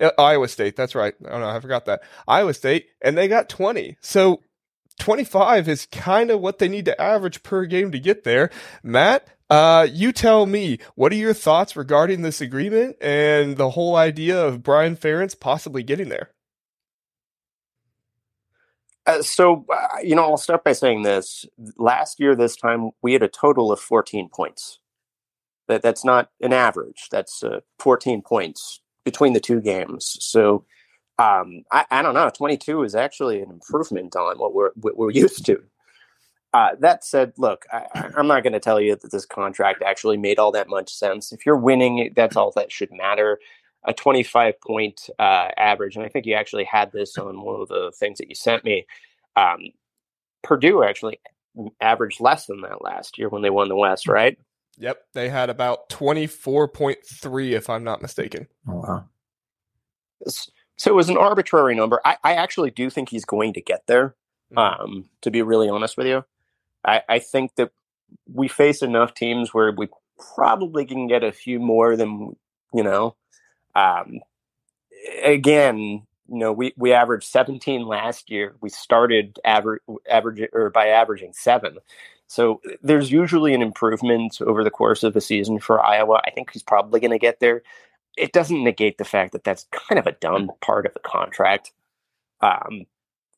Uh, 0.00 0.10
Iowa 0.18 0.48
State. 0.48 0.74
That's 0.74 0.94
right. 0.94 1.14
Oh 1.28 1.38
no, 1.38 1.48
I 1.48 1.60
forgot 1.60 1.84
that. 1.84 2.02
Iowa 2.26 2.54
State 2.54 2.86
and 3.02 3.18
they 3.18 3.28
got 3.28 3.50
20. 3.50 3.98
So 4.00 4.40
25 4.98 5.68
is 5.68 5.86
kind 5.86 6.30
of 6.30 6.40
what 6.40 6.58
they 6.58 6.68
need 6.68 6.86
to 6.86 7.00
average 7.00 7.42
per 7.42 7.66
game 7.66 7.92
to 7.92 8.00
get 8.00 8.24
there. 8.24 8.50
Matt, 8.82 9.28
uh, 9.48 9.86
you 9.90 10.12
tell 10.12 10.46
me, 10.46 10.78
what 10.94 11.12
are 11.12 11.16
your 11.16 11.34
thoughts 11.34 11.76
regarding 11.76 12.22
this 12.22 12.40
agreement 12.40 12.96
and 13.00 13.56
the 13.56 13.70
whole 13.70 13.96
idea 13.96 14.44
of 14.44 14.62
Brian 14.62 14.96
Ferentz 14.96 15.38
possibly 15.38 15.82
getting 15.82 16.08
there? 16.08 16.30
Uh, 19.06 19.22
so, 19.22 19.64
uh, 19.72 19.98
you 20.02 20.16
know, 20.16 20.24
I'll 20.24 20.36
start 20.36 20.64
by 20.64 20.72
saying 20.72 21.02
this. 21.02 21.46
Last 21.76 22.18
year, 22.18 22.34
this 22.34 22.56
time, 22.56 22.90
we 23.02 23.12
had 23.12 23.22
a 23.22 23.28
total 23.28 23.70
of 23.70 23.78
14 23.78 24.28
points. 24.34 24.80
That 25.68 25.82
That's 25.82 26.04
not 26.04 26.30
an 26.40 26.52
average. 26.52 27.08
That's 27.10 27.42
uh, 27.44 27.60
14 27.78 28.22
points 28.22 28.80
between 29.04 29.32
the 29.32 29.40
two 29.40 29.60
games. 29.60 30.16
So, 30.20 30.64
um, 31.18 31.62
I, 31.72 31.84
I, 31.90 32.02
don't 32.02 32.14
know. 32.14 32.30
22 32.30 32.82
is 32.82 32.94
actually 32.94 33.40
an 33.40 33.50
improvement 33.50 34.14
on 34.16 34.38
what 34.38 34.54
we're 34.54 34.70
what 34.74 34.96
we're 34.96 35.10
used 35.12 35.46
to. 35.46 35.62
Uh, 36.52 36.70
that 36.80 37.04
said, 37.04 37.32
look, 37.36 37.66
I, 37.70 38.10
am 38.16 38.28
not 38.28 38.42
going 38.42 38.52
to 38.52 38.60
tell 38.60 38.80
you 38.80 38.96
that 38.96 39.10
this 39.10 39.26
contract 39.26 39.82
actually 39.82 40.16
made 40.16 40.38
all 40.38 40.52
that 40.52 40.68
much 40.68 40.92
sense. 40.92 41.32
If 41.32 41.44
you're 41.44 41.56
winning, 41.56 42.12
that's 42.16 42.36
all 42.36 42.52
that 42.56 42.72
should 42.72 42.92
matter. 42.92 43.38
A 43.84 43.92
25 43.92 44.60
point 44.60 45.10
uh, 45.18 45.50
average, 45.56 45.96
and 45.96 46.04
I 46.04 46.08
think 46.08 46.26
you 46.26 46.34
actually 46.34 46.64
had 46.64 46.92
this 46.92 47.18
on 47.18 47.42
one 47.42 47.60
of 47.60 47.68
the 47.68 47.92
things 47.98 48.18
that 48.18 48.28
you 48.28 48.34
sent 48.34 48.64
me. 48.64 48.86
Um, 49.36 49.58
Purdue 50.42 50.82
actually 50.82 51.20
averaged 51.80 52.20
less 52.20 52.46
than 52.46 52.62
that 52.62 52.82
last 52.82 53.18
year 53.18 53.28
when 53.28 53.42
they 53.42 53.50
won 53.50 53.68
the 53.68 53.76
West, 53.76 54.08
right? 54.08 54.38
Yep, 54.78 54.98
they 55.14 55.28
had 55.28 55.50
about 55.50 55.88
24.3 55.88 57.50
if 57.52 57.70
I'm 57.70 57.84
not 57.84 58.02
mistaken. 58.02 58.46
Oh, 58.68 58.74
wow. 58.74 59.04
So 60.76 60.90
it 60.90 60.94
was 60.94 61.08
an 61.08 61.16
arbitrary 61.16 61.74
number. 61.74 62.00
I, 62.04 62.16
I 62.22 62.34
actually 62.34 62.70
do 62.70 62.90
think 62.90 63.08
he's 63.08 63.24
going 63.24 63.54
to 63.54 63.60
get 63.60 63.86
there. 63.86 64.14
Mhm. 64.52 64.58
Um, 64.58 65.04
to 65.22 65.30
be 65.30 65.42
really 65.42 65.68
honest 65.68 65.96
with 65.96 66.06
you, 66.06 66.24
I, 66.86 67.02
I 67.08 67.18
think 67.18 67.56
that 67.56 67.72
we 68.32 68.48
face 68.48 68.82
enough 68.82 69.14
teams 69.14 69.52
where 69.52 69.72
we 69.72 69.88
probably 70.34 70.86
can 70.86 71.08
get 71.08 71.24
a 71.24 71.32
few 71.32 71.58
more 71.58 71.96
than 71.96 72.36
you 72.72 72.82
know. 72.82 73.16
Um, 73.74 74.20
again, 75.22 75.76
you 76.28 76.38
know, 76.38 76.52
we 76.52 76.72
we 76.76 76.92
averaged 76.92 77.28
17 77.28 77.86
last 77.86 78.30
year. 78.30 78.56
We 78.60 78.70
started 78.70 79.38
average 79.44 79.82
average 80.10 80.48
or 80.52 80.70
by 80.70 80.88
averaging 80.88 81.32
seven. 81.32 81.78
So 82.28 82.60
there's 82.82 83.12
usually 83.12 83.54
an 83.54 83.62
improvement 83.62 84.40
over 84.40 84.64
the 84.64 84.70
course 84.70 85.04
of 85.04 85.14
a 85.14 85.20
season 85.20 85.60
for 85.60 85.84
Iowa. 85.84 86.20
I 86.26 86.30
think 86.30 86.50
he's 86.52 86.62
probably 86.62 86.98
going 86.98 87.12
to 87.12 87.18
get 87.18 87.38
there. 87.38 87.62
It 88.16 88.32
doesn't 88.32 88.64
negate 88.64 88.98
the 88.98 89.04
fact 89.04 89.32
that 89.32 89.44
that's 89.44 89.66
kind 89.70 89.98
of 89.98 90.06
a 90.08 90.12
dumb 90.12 90.50
part 90.60 90.86
of 90.86 90.94
the 90.94 91.00
contract. 91.00 91.72
Um, 92.40 92.86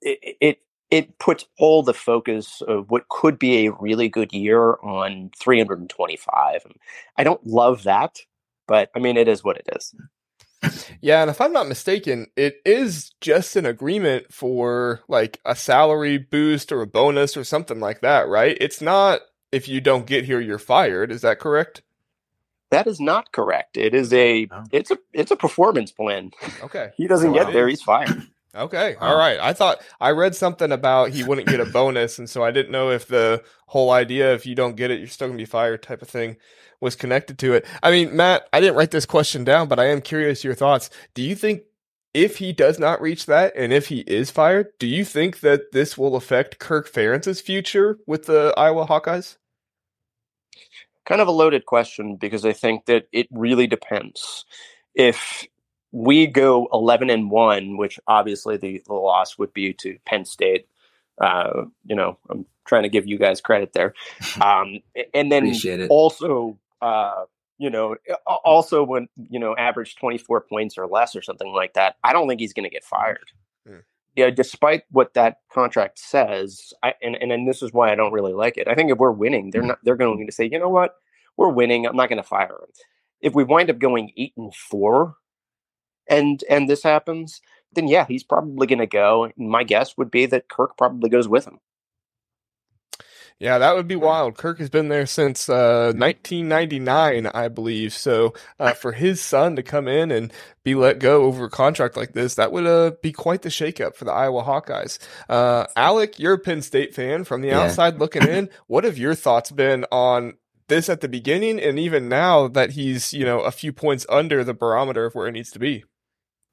it, 0.01 0.37
it 0.41 0.61
it 0.91 1.19
puts 1.19 1.47
all 1.59 1.83
the 1.83 1.95
focus 1.95 2.63
of 2.63 2.91
what 2.91 3.09
could 3.11 3.39
be 3.39 3.67
a 3.67 3.73
really 3.73 4.09
good 4.09 4.33
year 4.33 4.75
on 4.83 5.31
325. 5.39 6.67
I 7.19 7.25
don't 7.25 7.47
love 7.47 7.85
that, 7.85 8.21
but 8.69 8.91
I 8.97 9.01
mean, 9.01 9.17
it 9.19 9.29
is 9.29 9.45
what 9.45 9.59
it 9.59 9.69
is. 9.77 9.95
Yeah, 11.03 11.23
and 11.23 11.31
if 11.31 11.41
I'm 11.41 11.53
not 11.53 11.69
mistaken, 11.69 12.29
it 12.37 12.61
is 12.65 13.13
just 13.21 13.57
an 13.57 13.67
agreement 13.67 14.33
for 14.33 15.03
like 15.09 15.41
a 15.45 15.57
salary 15.57 16.19
boost 16.19 16.73
or 16.73 16.83
a 16.83 16.87
bonus 16.87 17.37
or 17.37 17.45
something 17.45 17.81
like 17.81 18.01
that, 18.03 18.29
right? 18.29 18.57
It's 18.61 18.81
not 18.83 19.21
if 19.53 19.69
you 19.69 19.81
don't 19.81 20.07
get 20.07 20.25
here 20.27 20.41
you're 20.41 20.59
fired, 20.59 21.13
is 21.13 21.23
that 21.23 21.39
correct? 21.41 21.83
That 22.71 22.87
is 22.89 23.01
not 23.01 23.33
correct. 23.33 23.77
It 23.79 23.95
is 23.95 24.13
a 24.13 24.51
Oh. 24.51 24.65
it's 24.73 24.91
a 24.93 24.99
it's 25.15 25.31
a 25.33 25.37
performance 25.37 25.93
plan. 25.93 26.33
Okay. 26.63 26.91
He 26.97 27.07
doesn't 27.09 27.33
Wow. 27.33 27.45
get 27.47 27.53
there, 27.53 27.69
he's 27.69 27.83
fired. 27.83 28.25
Okay. 28.59 28.97
Wow. 29.01 29.09
All 29.09 29.17
right. 29.17 29.39
I 29.41 29.53
thought 29.53 29.81
I 30.01 30.11
read 30.11 30.35
something 30.35 30.73
about 30.73 31.11
he 31.11 31.25
wouldn't 31.25 31.49
get 31.49 31.61
a 31.61 31.65
bonus, 31.73 32.19
and 32.19 32.29
so 32.29 32.45
I 32.45 32.51
didn't 32.51 32.73
know 32.73 32.91
if 32.91 33.07
the 33.07 33.43
whole 33.67 33.91
idea 33.91 34.35
if 34.35 34.47
you 34.47 34.55
don't 34.55 34.77
get 34.77 34.91
it, 34.91 34.99
you're 34.99 35.09
still 35.09 35.29
gonna 35.29 35.39
be 35.39 35.45
fired 35.45 35.83
type 35.83 36.03
of 36.03 36.09
thing 36.09 36.37
was 36.81 36.95
connected 36.95 37.39
to 37.41 37.55
it. 37.55 37.67
I 37.83 37.91
mean, 37.91 38.15
Matt, 38.15 38.49
I 38.53 38.61
didn't 38.61 38.77
write 38.77 38.93
this 38.93 39.07
question 39.07 39.43
down, 39.43 39.67
but 39.69 39.81
I 39.81 39.87
am 39.87 40.01
curious 40.01 40.45
your 40.45 40.55
thoughts. 40.55 40.91
Do 41.15 41.23
you 41.23 41.35
think 41.35 41.63
if 42.15 42.37
he 42.39 42.53
does 42.53 42.79
not 42.79 43.01
reach 43.01 43.27
that 43.27 43.53
and 43.57 43.73
if 43.73 43.89
he 43.89 44.01
is 44.01 44.31
fired, 44.31 44.69
do 44.79 44.87
you 44.87 45.05
think 45.05 45.41
that 45.41 45.73
this 45.73 45.99
will 45.99 46.15
affect 46.15 46.61
Kirk 46.61 46.91
Ferentz's 46.91 47.41
future 47.41 47.99
with 48.07 48.27
the 48.27 48.55
Iowa 48.57 48.87
Hawkeyes? 48.87 49.39
kind 51.09 51.21
of 51.23 51.29
a 51.29 51.33
loaded 51.33 51.65
question 51.65 52.17
because 52.17 52.45
I 52.45 52.53
think 52.53 52.85
that 52.85 53.05
it 53.13 53.29
really 53.33 53.67
depends. 53.67 54.45
If 54.95 55.47
we 55.93 56.27
go 56.27 56.69
11 56.73 57.11
and 57.11 57.31
1, 57.31 57.77
which 57.77 57.99
obviously 58.07 58.57
the, 58.57 58.83
the 58.87 58.95
loss 58.95 59.39
would 59.39 59.53
be 59.53 59.73
to 59.75 59.99
Penn 60.05 60.25
State, 60.25 60.67
uh, 61.21 61.65
you 61.87 61.97
know, 61.97 62.19
I'm 62.31 62.47
trying 62.67 62.83
to 62.83 62.89
give 62.89 63.07
you 63.07 63.19
guys 63.19 63.41
credit 63.41 63.73
there. 63.73 63.95
Um, 64.41 64.81
and 65.15 65.33
then 65.33 65.53
also, 65.89 66.59
uh, 66.81 67.25
you 67.59 67.71
know, 67.71 67.97
also 68.27 68.85
when, 68.85 69.09
you 69.17 69.41
know, 69.41 69.57
average 69.57 69.97
24 69.97 70.43
points 70.43 70.79
or 70.79 70.87
less 70.87 71.17
or 71.17 71.23
something 71.23 71.53
like 71.53 71.75
that, 71.75 71.97
I 72.05 72.13
don't 72.13 72.29
think 72.29 72.41
he's 72.41 72.53
going 72.53 72.69
to 72.69 72.71
get 72.71 72.85
fired. 72.85 73.31
Hmm. 73.67 73.79
Yeah, 74.15 74.31
despite 74.31 74.83
what 74.91 75.15
that 75.15 75.39
contract 75.53 75.99
says, 75.99 76.73
I, 76.83 76.95
and, 77.03 77.17
and 77.17 77.31
and 77.31 77.49
this 77.49 77.63
is 77.63 77.73
why 77.73 77.91
I 77.91 77.95
don't 77.95 78.13
really 78.13 78.33
like 78.33 78.57
it. 78.57 78.69
I 78.69 78.75
think 78.75 78.91
if 78.91 78.99
we're 78.99 79.13
winning, 79.13 79.51
they're 79.51 79.63
not. 79.63 79.79
They're 79.85 79.97
going 79.97 80.27
to 80.27 80.33
say, 80.33 80.49
you 80.51 80.59
know 80.59 80.69
what, 80.69 80.97
we're 81.37 81.53
winning. 81.53 81.87
I'm 81.87 81.97
not 81.97 82.09
going 82.09 82.23
to 82.23 82.29
fire 82.29 82.47
him. 82.47 82.73
If 83.21 83.35
we 83.35 83.45
wind 83.45 83.71
up 83.71 83.79
going 83.79 84.13
eight 84.17 84.33
and 84.37 84.53
four, 84.55 85.15
and 86.09 86.43
and 86.51 86.69
this 86.69 86.83
happens, 86.83 87.41
then 87.73 87.89
yeah, 87.89 88.07
he's 88.07 88.25
probably 88.25 88.67
going 88.67 88.79
to 88.81 88.87
go. 88.87 89.25
And 89.25 89.35
my 89.51 89.65
guess 89.65 89.97
would 89.97 90.11
be 90.11 90.27
that 90.27 90.49
Kirk 90.49 90.77
probably 90.79 91.11
goes 91.11 91.29
with 91.29 91.47
him. 91.47 91.61
Yeah, 93.39 93.59
that 93.59 93.77
would 93.77 93.87
be 93.87 93.97
wild. 93.97 94.39
Kirk 94.39 94.59
has 94.61 94.71
been 94.71 94.89
there 94.89 95.07
since 95.07 95.49
uh, 95.51 95.93
1999, 95.95 97.27
I 97.27 97.49
believe. 97.49 97.93
So 97.93 98.35
uh, 98.59 98.73
for 98.73 98.93
his 98.93 99.21
son 99.21 99.57
to 99.57 99.63
come 99.63 99.89
in 99.89 100.11
and 100.11 100.33
be 100.65 100.75
let 100.75 100.99
go 101.01 101.25
over 101.25 101.45
a 101.45 101.51
contract 101.51 101.97
like 101.99 102.15
this, 102.15 102.37
that 102.37 102.51
would 102.53 102.67
uh, 102.67 102.93
be 103.03 103.13
quite 103.13 103.43
the 103.43 103.51
shakeup 103.51 103.95
for 103.95 104.07
the 104.07 104.13
Iowa 104.13 104.43
Hawkeyes. 104.43 104.99
Uh, 105.29 105.67
Alec, 105.77 106.19
you're 106.19 106.35
a 106.35 106.39
Penn 106.39 106.63
State 106.63 106.95
fan. 106.95 107.25
From 107.25 107.43
the 107.43 107.53
Yeah. 107.53 107.59
outside 107.63 107.99
looking 107.99 108.25
in, 108.25 108.49
what 108.69 108.85
have 108.85 108.99
your 108.99 109.15
thoughts 109.15 109.51
been 109.51 109.85
on 109.93 110.39
this 110.69 110.89
at 110.89 111.01
the 111.03 111.09
beginning 111.09 111.61
and 111.61 111.79
even 111.79 112.09
now 112.09 112.49
that 112.49 112.73
he's 112.73 113.15
you 113.15 113.25
know 113.25 113.41
a 113.41 113.53
few 113.53 113.73
points 113.73 114.05
under 114.09 114.45
the 114.45 114.55
barometer 114.55 115.05
of 115.07 115.15
where 115.15 115.29
it 115.29 115.33
needs 115.33 115.51
to 115.53 115.59
be? 115.59 115.85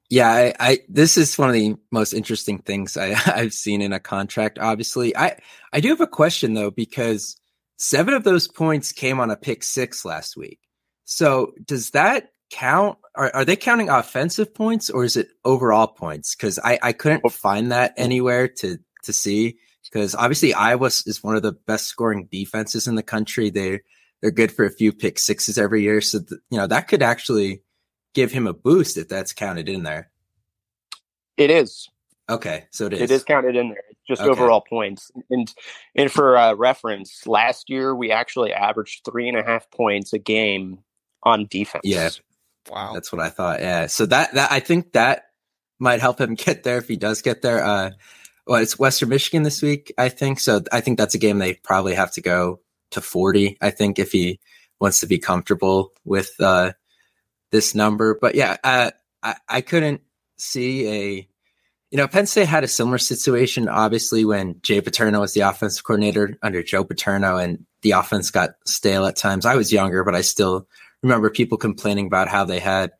Yeah, 0.08 0.28
I, 0.30 0.54
I 0.60 0.78
this 0.88 1.16
is 1.16 1.36
one 1.36 1.48
of 1.48 1.54
the 1.54 1.76
most 1.90 2.12
interesting 2.12 2.58
things 2.58 2.96
I, 2.96 3.14
I've 3.26 3.52
seen 3.52 3.82
in 3.82 3.92
a 3.92 4.00
contract. 4.00 4.58
Obviously, 4.58 5.16
I 5.16 5.38
I 5.72 5.80
do 5.80 5.88
have 5.88 6.00
a 6.00 6.06
question 6.06 6.54
though 6.54 6.70
because 6.70 7.36
seven 7.78 8.14
of 8.14 8.24
those 8.24 8.48
points 8.48 8.92
came 8.92 9.20
on 9.20 9.30
a 9.30 9.36
pick 9.36 9.62
six 9.64 10.04
last 10.04 10.36
week. 10.36 10.60
So 11.04 11.52
does 11.64 11.90
that 11.90 12.30
count? 12.50 12.98
Are, 13.14 13.34
are 13.34 13.44
they 13.44 13.56
counting 13.56 13.88
offensive 13.88 14.54
points 14.54 14.90
or 14.90 15.04
is 15.04 15.16
it 15.16 15.28
overall 15.44 15.88
points? 15.88 16.34
Because 16.34 16.58
I 16.62 16.78
I 16.82 16.92
couldn't 16.92 17.22
oh. 17.24 17.28
find 17.30 17.72
that 17.72 17.94
anywhere 17.96 18.48
to 18.48 18.78
to 19.04 19.12
see. 19.12 19.58
Because 19.84 20.14
obviously 20.14 20.52
Iowa 20.52 20.86
is 20.86 21.22
one 21.22 21.36
of 21.36 21.42
the 21.42 21.52
best 21.52 21.86
scoring 21.86 22.28
defenses 22.30 22.88
in 22.88 22.96
the 22.96 23.02
country. 23.02 23.50
They 23.50 23.80
they're 24.20 24.30
good 24.30 24.52
for 24.52 24.64
a 24.64 24.70
few 24.70 24.92
pick 24.92 25.18
sixes 25.18 25.58
every 25.58 25.82
year. 25.82 26.00
So 26.00 26.20
th- 26.20 26.40
you 26.50 26.58
know 26.58 26.66
that 26.66 26.88
could 26.88 27.02
actually 27.02 27.62
give 28.16 28.32
him 28.32 28.46
a 28.46 28.54
boost 28.54 28.96
if 28.96 29.08
that's 29.08 29.34
counted 29.34 29.68
in 29.68 29.82
there. 29.82 30.10
It 31.36 31.50
is. 31.50 31.88
Okay, 32.28 32.64
so 32.72 32.86
it 32.86 32.94
is. 32.94 33.02
It 33.02 33.10
is 33.12 33.22
counted 33.22 33.54
in 33.54 33.68
there. 33.68 33.84
Just 34.08 34.22
Okay. 34.22 34.30
overall 34.30 34.62
points. 34.62 35.12
And 35.30 35.52
and 35.94 36.10
for 36.10 36.36
uh, 36.36 36.54
reference, 36.54 37.26
last 37.26 37.68
year 37.70 37.94
we 37.94 38.10
actually 38.10 38.52
averaged 38.52 39.04
three 39.04 39.28
and 39.28 39.38
a 39.38 39.44
half 39.44 39.70
points 39.70 40.12
a 40.12 40.18
game 40.18 40.78
on 41.22 41.46
defense. 41.48 41.82
Yeah. 41.84 42.08
Wow. 42.68 42.94
That's 42.94 43.12
what 43.12 43.20
I 43.20 43.28
thought. 43.28 43.60
Yeah. 43.60 43.86
So 43.86 44.06
that 44.06 44.32
that 44.34 44.50
I 44.50 44.58
think 44.60 44.92
that 44.92 45.26
might 45.78 46.00
help 46.00 46.20
him 46.20 46.34
get 46.46 46.64
there 46.64 46.78
if 46.78 46.88
he 46.88 46.96
does 46.96 47.20
get 47.22 47.42
there. 47.42 47.62
Uh, 47.62 47.90
well, 48.46 48.62
it's 48.62 48.78
Western 48.78 49.10
Michigan 49.10 49.42
this 49.42 49.60
week, 49.60 49.92
I 49.98 50.08
think. 50.08 50.40
So 50.40 50.62
I 50.72 50.80
think 50.80 50.98
that's 50.98 51.14
a 51.14 51.18
game 51.18 51.38
they 51.38 51.54
probably 51.54 51.94
have 51.94 52.12
to 52.12 52.22
go 52.22 52.60
to 52.92 53.00
forty. 53.00 53.58
I 53.60 53.70
think 53.70 53.98
if 53.98 54.10
he 54.10 54.40
wants 54.80 55.00
to 55.00 55.06
be 55.06 55.18
comfortable 55.18 55.92
with 56.04 56.30
uh, 56.40 56.72
this 57.50 57.74
number. 57.74 58.18
But 58.20 58.34
yeah, 58.34 58.56
uh, 58.62 58.90
I 59.22 59.36
I 59.48 59.60
couldn't 59.60 60.02
see 60.38 60.88
a. 60.88 61.28
You 61.92 61.98
know, 61.98 62.08
Penn 62.08 62.26
State 62.26 62.48
had 62.48 62.64
a 62.64 62.68
similar 62.68 62.98
situation, 62.98 63.68
obviously, 63.68 64.24
when 64.24 64.60
Jay 64.60 64.80
Paterno 64.80 65.20
was 65.20 65.34
the 65.34 65.42
offensive 65.42 65.84
coordinator 65.84 66.36
under 66.42 66.60
Joe 66.60 66.82
Paterno, 66.82 67.36
and 67.36 67.64
the 67.82 67.92
offense 67.92 68.32
got 68.32 68.50
stale 68.66 69.06
at 69.06 69.14
times. 69.14 69.46
I 69.46 69.54
was 69.54 69.72
younger, 69.72 70.02
but 70.02 70.16
I 70.16 70.22
still 70.22 70.66
remember 71.04 71.30
people 71.30 71.56
complaining 71.56 72.06
about 72.06 72.28
how 72.28 72.44
they 72.44 72.58
had 72.58 72.90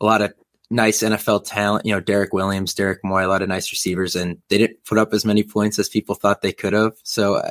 a 0.00 0.06
lot 0.06 0.22
of 0.22 0.32
nice 0.70 1.02
NFL 1.02 1.44
talent, 1.46 1.86
you 1.86 1.92
know, 1.92 2.00
Derrick 2.00 2.32
Williams, 2.32 2.74
Derek 2.74 3.00
Moye, 3.02 3.24
a 3.24 3.28
lot 3.28 3.42
of 3.42 3.48
nice 3.48 3.72
receivers, 3.72 4.14
and 4.14 4.38
they 4.48 4.58
didn't 4.58 4.84
put 4.84 4.98
up 4.98 5.12
as 5.12 5.24
many 5.24 5.42
points 5.42 5.78
as 5.78 5.88
people 5.88 6.14
thought 6.14 6.42
they 6.42 6.52
could 6.52 6.72
have. 6.72 6.92
So, 7.04 7.34
uh, 7.34 7.50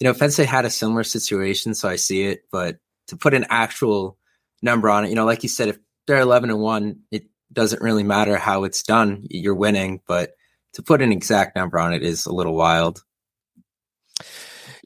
you 0.00 0.06
know, 0.06 0.14
Penn 0.14 0.30
State 0.30 0.48
had 0.48 0.64
a 0.64 0.70
similar 0.70 1.04
situation, 1.04 1.74
so 1.74 1.88
I 1.88 1.96
see 1.96 2.24
it, 2.24 2.44
but 2.50 2.78
to 3.08 3.16
put 3.16 3.34
an 3.34 3.46
actual 3.50 4.16
number 4.62 4.88
on 4.88 5.04
it, 5.04 5.08
you 5.08 5.14
know, 5.14 5.26
like 5.26 5.42
you 5.42 5.48
said, 5.48 5.68
if 5.68 5.78
they're 6.06 6.20
11 6.20 6.50
and 6.50 6.60
1, 6.60 7.00
it 7.10 7.24
doesn't 7.52 7.82
really 7.82 8.04
matter 8.04 8.36
how 8.36 8.64
it's 8.64 8.82
done. 8.82 9.26
You're 9.28 9.54
winning, 9.54 10.00
but 10.06 10.32
to 10.74 10.82
put 10.82 11.02
an 11.02 11.12
exact 11.12 11.56
number 11.56 11.78
on 11.78 11.92
it 11.92 12.02
is 12.02 12.26
a 12.26 12.32
little 12.32 12.54
wild. 12.54 13.02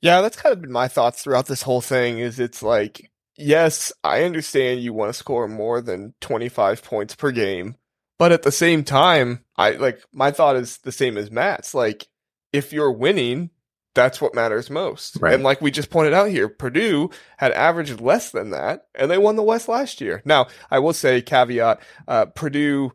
Yeah, 0.03 0.21
that's 0.21 0.37
kind 0.37 0.53
of 0.53 0.61
been 0.61 0.73
my 0.73 0.89
thoughts 0.89 1.23
throughout 1.23 1.47
this 1.47 1.63
whole 1.63 1.81
thing 1.81 2.19
is 2.19 2.39
it's 2.39 2.63
like, 2.63 3.11
yes, 3.37 3.93
I 4.05 4.25
understand 4.25 4.81
you 4.81 4.93
want 4.93 5.11
to 5.11 5.19
score 5.19 5.49
more 5.49 5.81
than 5.81 6.15
25 6.21 6.83
points 6.83 7.15
per 7.15 7.31
game, 7.31 7.77
but 8.19 8.33
at 8.33 8.43
the 8.43 8.53
same 8.53 8.85
time, 8.85 9.45
I 9.57 9.73
like 9.73 10.03
my 10.13 10.31
thought 10.31 10.57
is 10.57 10.79
the 10.79 10.93
same 10.93 11.17
as 11.17 11.31
Matt's. 11.31 11.75
Like 11.75 12.09
if 12.53 12.73
you're 12.73 12.93
winning, 12.93 13.51
that's 13.97 14.21
what 14.21 14.35
matters 14.37 14.71
most. 14.71 15.17
Right. 15.21 15.35
And 15.35 15.43
like 15.43 15.61
we 15.61 15.73
just 15.73 15.91
pointed 15.91 16.13
out 16.15 16.29
here, 16.31 16.49
Purdue 16.49 17.11
had 17.39 17.51
averaged 17.51 18.01
less 18.01 18.31
than 18.31 18.51
that 18.51 18.87
and 18.95 19.11
they 19.11 19.19
won 19.19 19.35
the 19.35 19.43
West 19.43 19.69
last 19.69 20.01
year. 20.01 20.23
Now, 20.25 20.47
I 20.71 20.79
will 20.79 20.93
say 20.93 21.21
caveat, 21.21 21.81
uh, 22.07 22.27
Purdue 22.27 22.93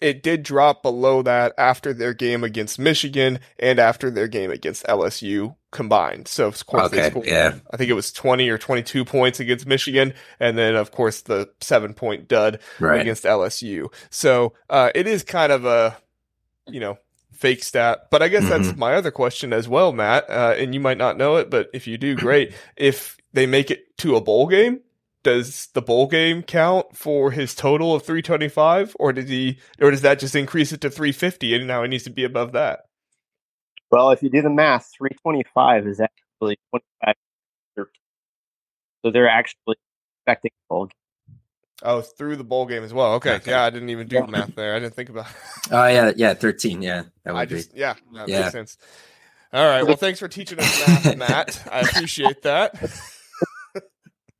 it 0.00 0.22
did 0.22 0.42
drop 0.42 0.82
below 0.82 1.22
that 1.22 1.52
after 1.56 1.94
their 1.94 2.12
game 2.12 2.44
against 2.44 2.78
Michigan 2.78 3.38
and 3.60 3.78
after 3.78 4.10
their 4.10 4.26
game 4.28 4.50
against 4.50 4.84
LSU 4.86 5.54
combined. 5.70 6.26
So 6.28 6.46
of 6.48 6.66
course 6.66 6.92
Okay, 6.92 7.10
scored, 7.10 7.26
yeah. 7.26 7.54
I 7.72 7.76
think 7.76 7.90
it 7.90 7.94
was 7.94 8.12
20 8.12 8.48
or 8.50 8.58
22 8.58 9.04
points 9.04 9.40
against 9.40 9.66
Michigan 9.66 10.12
and 10.40 10.58
then 10.58 10.74
of 10.74 10.90
course 10.90 11.22
the 11.22 11.48
7 11.60 11.94
point 11.94 12.28
dud 12.28 12.58
Right. 12.80 13.00
against 13.00 13.24
LSU. 13.24 13.86
So 14.10 14.52
uh, 14.68 14.90
it 14.94 15.06
is 15.06 15.22
kind 15.22 15.52
of 15.52 15.64
a, 15.64 15.96
you 16.66 16.80
know, 16.80 16.98
fake 17.34 17.62
stat. 17.64 18.08
But 18.10 18.22
I 18.22 18.28
guess 18.28 18.48
that's 18.48 18.68
Mm-hmm. 18.68 18.78
my 18.78 18.94
other 18.94 19.10
question 19.10 19.52
as 19.52 19.68
well, 19.68 19.92
Matt. 19.92 20.28
Uh, 20.30 20.54
and 20.58 20.74
you 20.74 20.80
might 20.80 20.98
not 20.98 21.16
know 21.18 21.36
it, 21.36 21.50
but 21.50 21.70
if 21.74 21.86
you 21.86 21.98
do, 21.98 22.16
great. 22.16 22.54
if 22.76 23.16
they 23.32 23.46
make 23.46 23.70
it 23.70 23.96
to 23.98 24.16
a 24.16 24.20
bowl 24.20 24.46
game, 24.48 24.80
does 25.24 25.68
the 25.74 25.82
bowl 25.82 26.06
game 26.06 26.42
count 26.42 26.96
for 26.96 27.30
his 27.30 27.54
total 27.54 27.94
of 27.94 28.02
325 28.04 28.94
or 29.00 29.12
did 29.12 29.28
he 29.28 29.58
or 29.80 29.90
does 29.90 30.02
that 30.02 30.18
just 30.18 30.36
increase 30.36 30.70
it 30.72 30.80
to 30.82 30.90
350 30.90 31.54
and 31.54 31.66
now 31.66 31.82
it 31.82 31.88
needs 31.88 32.04
to 32.04 32.10
be 32.10 32.24
above 32.24 32.52
that? 32.52 32.80
Well, 33.90 34.10
if 34.10 34.22
you 34.22 34.28
do 34.30 34.42
the 34.42 34.50
math, 34.50 34.90
325 34.98 35.86
is 35.86 36.00
actually 36.00 36.58
25. 36.70 37.14
So 39.04 39.10
they're 39.10 39.28
actually 39.28 39.76
expecting 40.20 40.50
a 40.52 40.62
bowl 40.74 40.86
game. 40.86 40.92
Oh, 41.86 42.00
through 42.00 42.36
the 42.36 42.44
bowl 42.44 42.64
game 42.64 42.82
as 42.82 42.94
well. 42.94 43.12
Okay. 43.14 43.34
okay. 43.34 43.50
Yeah, 43.50 43.64
I 43.64 43.70
didn't 43.70 43.90
even 43.90 44.08
do 44.08 44.20
the 44.22 44.26
math 44.26 44.54
there. 44.54 44.74
I 44.74 44.78
didn't 44.78 44.94
think 44.94 45.10
about 45.10 45.26
Oh 45.70 45.86
yeah, 45.86 46.12
yeah, 46.16 46.32
13, 46.32 46.80
yeah. 46.80 47.02
That 47.24 47.34
would 47.34 47.40
I 47.40 47.44
just 47.44 47.74
be. 47.74 47.80
yeah, 47.80 47.94
that 48.14 48.28
yeah. 48.28 48.40
makes 48.40 48.52
sense. 48.52 48.78
All 49.52 49.66
right. 49.66 49.86
Well, 49.86 49.96
thanks 49.96 50.18
for 50.18 50.26
teaching 50.26 50.58
us 50.58 50.88
math, 50.88 51.16
Matt. 51.18 51.68
I 51.70 51.80
appreciate 51.80 52.42
that. 52.42 52.74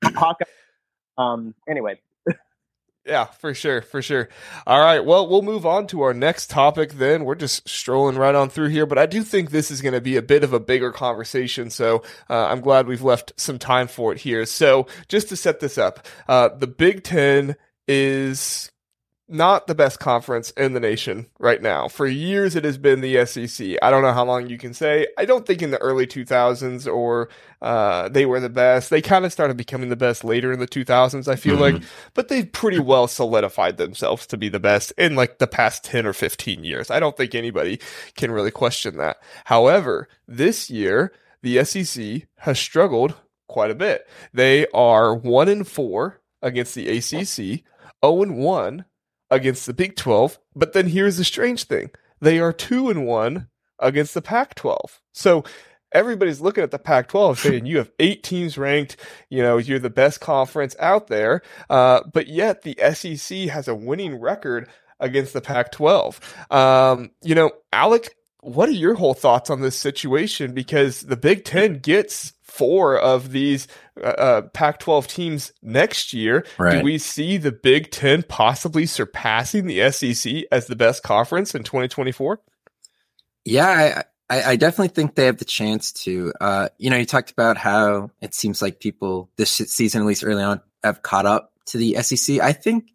Hawkeye. 0.03 0.45
Um. 1.19 1.55
Anyway. 1.69 2.01
Yeah, 3.07 3.27
for 3.27 3.53
sure, 3.53 3.83
for 3.83 4.01
sure. 4.01 4.29
All 4.67 4.81
right. 4.81 5.05
Well, 5.05 5.29
we'll 5.29 5.43
move 5.43 5.67
on 5.67 5.87
to 5.89 6.03
our 6.03 6.15
next 6.15 6.49
topic. 6.49 6.95
Then 6.95 7.25
we're 7.25 7.35
just 7.35 7.69
strolling 7.69 8.17
right 8.17 8.35
on 8.35 8.49
through 8.49 8.69
here, 8.69 8.87
but 8.87 8.99
I 8.99 9.07
do 9.07 9.23
think 9.23 9.51
this 9.51 9.71
is 9.71 9.83
going 9.83 9.93
to 9.93 10.01
be 10.01 10.17
a 10.17 10.23
bit 10.23 10.43
of 10.43 10.53
a 10.53 10.61
bigger 10.61 10.91
conversation. 10.91 11.69
So 11.71 12.03
uh, 12.31 12.47
I'm 12.47 12.61
glad 12.61 12.87
we've 12.87 13.03
left 13.03 13.33
some 13.37 13.59
time 13.59 13.89
for 13.89 14.13
it 14.13 14.21
here. 14.21 14.47
So 14.47 14.87
just 15.09 15.29
to 15.29 15.37
set 15.37 15.61
this 15.61 15.77
up, 15.77 16.07
uh, 16.29 16.49
the 16.49 16.67
Big 16.67 17.05
Ten 17.05 17.57
is 17.87 18.71
not 19.27 19.67
the 19.67 19.75
best 19.75 20.01
conference 20.01 20.51
in 20.51 20.75
the 20.75 20.81
nation 20.81 21.27
right 21.39 21.63
now. 21.63 21.89
For 21.89 22.07
years, 22.07 22.57
it 22.57 22.65
has 22.65 22.77
been 22.77 23.01
the 23.01 23.25
SEC. 23.25 23.77
I 23.81 23.91
don't 23.91 24.03
know 24.03 24.13
how 24.13 24.25
long 24.25 24.49
you 24.49 24.59
can 24.59 24.75
say. 24.75 25.07
I 25.17 25.25
don't 25.25 25.47
think 25.47 25.63
in 25.63 25.71
the 25.71 25.79
early 25.79 26.07
2000s 26.07 26.93
or 26.93 27.31
uh, 27.63 28.11
they 28.11 28.27
were 28.27 28.41
the 28.41 28.51
best. 28.51 28.91
They 28.91 29.01
kind 29.01 29.25
of 29.25 29.33
started 29.33 29.57
becoming 29.57 29.89
the 29.89 29.97
best 29.97 30.25
later 30.25 30.53
in 30.53 30.61
the 30.61 30.67
2000s, 30.67 31.27
I 31.27 31.37
feel 31.37 31.55
mm-hmm. 31.55 31.77
like, 31.77 31.83
but 32.13 32.29
they've 32.29 32.51
pretty 32.51 32.79
well 32.79 33.09
solidified 33.09 33.79
themselves 33.79 34.27
to 34.27 34.37
be 34.37 34.51
the 34.51 34.61
best 34.61 34.93
in 34.99 35.17
like 35.17 35.39
the 35.39 35.47
past 35.47 35.85
10 35.85 36.07
or 36.07 36.13
15 36.13 36.63
years. 36.63 36.91
I 36.91 37.01
don't 37.01 37.17
think 37.17 37.35
anybody 37.35 37.81
can 38.17 38.31
really 38.31 38.51
question 38.51 38.99
that. 38.99 39.17
However, 39.47 40.09
this 40.29 40.69
year, 40.69 41.13
the 41.41 41.65
SEC 41.65 42.27
has 42.39 42.59
struggled 42.59 43.15
quite 43.49 43.71
a 43.71 43.75
bit. 43.75 44.07
They 44.35 44.67
are 44.75 45.15
1 45.15 45.49
in 45.49 45.65
4 45.65 46.21
against 46.43 46.75
the 46.75 46.89
ACC, 46.89 47.65
0 48.05 48.23
and 48.23 48.37
1 48.37 48.85
against 49.31 49.67
the 49.67 49.75
Big 49.75 49.97
12. 49.97 50.39
But 50.55 50.73
then 50.73 50.89
here's 50.89 51.17
the 51.17 51.25
strange 51.25 51.65
thing 51.65 51.91
they 52.21 52.39
are 52.39 52.53
2 52.53 52.91
and 52.91 53.07
1 53.07 53.49
against 53.79 54.15
the 54.15 54.23
Pac 54.23 54.55
12. 54.55 55.01
So 55.13 55.45
everybody's 55.93 56.41
looking 56.41 56.65
at 56.65 56.71
the 56.71 56.79
Pac 56.79 57.09
12 57.09 57.39
saying 57.39 57.67
you 57.67 57.79
have 57.79 57.91
eight 57.99 58.23
teams 58.23 58.59
ranked, 58.59 58.97
you 59.31 59.43
know, 59.43 59.57
you're 59.57 59.79
the 59.79 59.91
best 59.91 60.21
conference 60.21 60.75
out 60.79 61.07
there. 61.07 61.43
Uh, 61.71 62.01
but 62.13 62.27
yet 62.27 62.63
the 62.63 62.77
SEC 62.95 63.49
has 63.49 63.69
a 63.69 63.75
winning 63.75 64.21
record 64.21 64.69
against 65.01 65.33
the 65.33 65.41
Pac 65.41 65.73
12. 65.73 66.37
Um, 66.51 67.11
you 67.23 67.35
know, 67.35 67.51
Alec, 67.73 68.15
what 68.41 68.69
are 68.69 68.73
your 68.73 68.95
whole 68.95 69.15
thoughts 69.15 69.49
on 69.49 69.61
this 69.61 69.77
situation? 69.77 70.53
Because 70.53 71.01
the 71.01 71.17
Big 71.17 71.45
Ten 71.45 71.79
gets 71.79 72.34
four 72.55 72.99
of 72.99 73.33
these 73.33 73.67
uh, 74.03 74.07
uh 74.07 74.43
Pac 74.43 74.79
12 74.79 75.07
teams 75.09 75.53
next 75.63 76.13
year. 76.13 76.47
Right. 76.59 76.79
Do 76.79 76.85
we 76.85 76.99
see 76.99 77.37
the 77.37 77.53
Big 77.53 77.91
Ten 77.91 78.23
possibly 78.23 78.87
surpassing 78.87 79.67
the 79.67 79.91
SEC 79.91 80.45
as 80.53 80.67
the 80.67 80.77
best 80.77 81.03
conference 81.03 81.55
in 81.55 81.65
2024? 81.65 82.41
Yeah, 83.45 84.05
I, 84.31 84.53
I, 84.53 84.57
definitely 84.57 84.89
think 84.89 85.15
they 85.15 85.27
have 85.27 85.37
the 85.37 85.45
chance 85.45 85.93
to. 86.05 86.33
Uh, 86.41 86.69
you 86.79 86.89
know, 86.89 86.97
you 86.97 87.05
talked 87.05 87.31
about 87.31 87.59
how 87.59 88.11
it 88.23 88.35
seems 88.35 88.63
like 88.63 88.81
people 88.81 89.31
this 89.37 89.51
season, 89.51 90.01
at 90.01 90.07
least 90.07 90.25
early 90.25 90.43
on, 90.43 90.63
have 90.83 91.03
caught 91.03 91.27
up 91.27 91.53
to 91.67 91.79
the 91.79 91.97
SEC. 92.03 92.41
I 92.41 92.53
think 92.53 92.87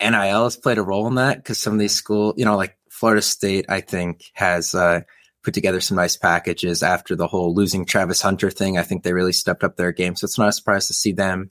NIL 0.00 0.44
has 0.44 0.56
played 0.56 0.78
a 0.78 0.82
role 0.82 1.06
in 1.06 1.14
that 1.14 1.38
because 1.38 1.58
some 1.58 1.72
of 1.72 1.78
these 1.78 1.94
schools, 1.94 2.34
you 2.36 2.44
know, 2.44 2.56
like 2.56 2.76
Florida 2.90 3.22
State, 3.22 3.66
I 3.68 3.80
think 3.80 4.24
has 4.34 4.74
uh, 4.74 5.00
put 5.42 5.54
together 5.54 5.80
some 5.80 5.96
nice 5.96 6.16
packages 6.16 6.82
after 6.82 7.16
the 7.16 7.26
whole 7.26 7.54
losing 7.54 7.84
Travis 7.84 8.20
Hunter 8.20 8.50
thing. 8.50 8.78
I 8.78 8.82
think 8.82 9.02
they 9.02 9.12
really 9.12 9.32
stepped 9.32 9.64
up 9.64 9.76
their 9.76 9.92
game. 9.92 10.16
So 10.16 10.24
it's 10.24 10.38
not 10.38 10.48
a 10.48 10.52
surprise 10.52 10.86
to 10.88 10.94
see 10.94 11.12
them 11.12 11.50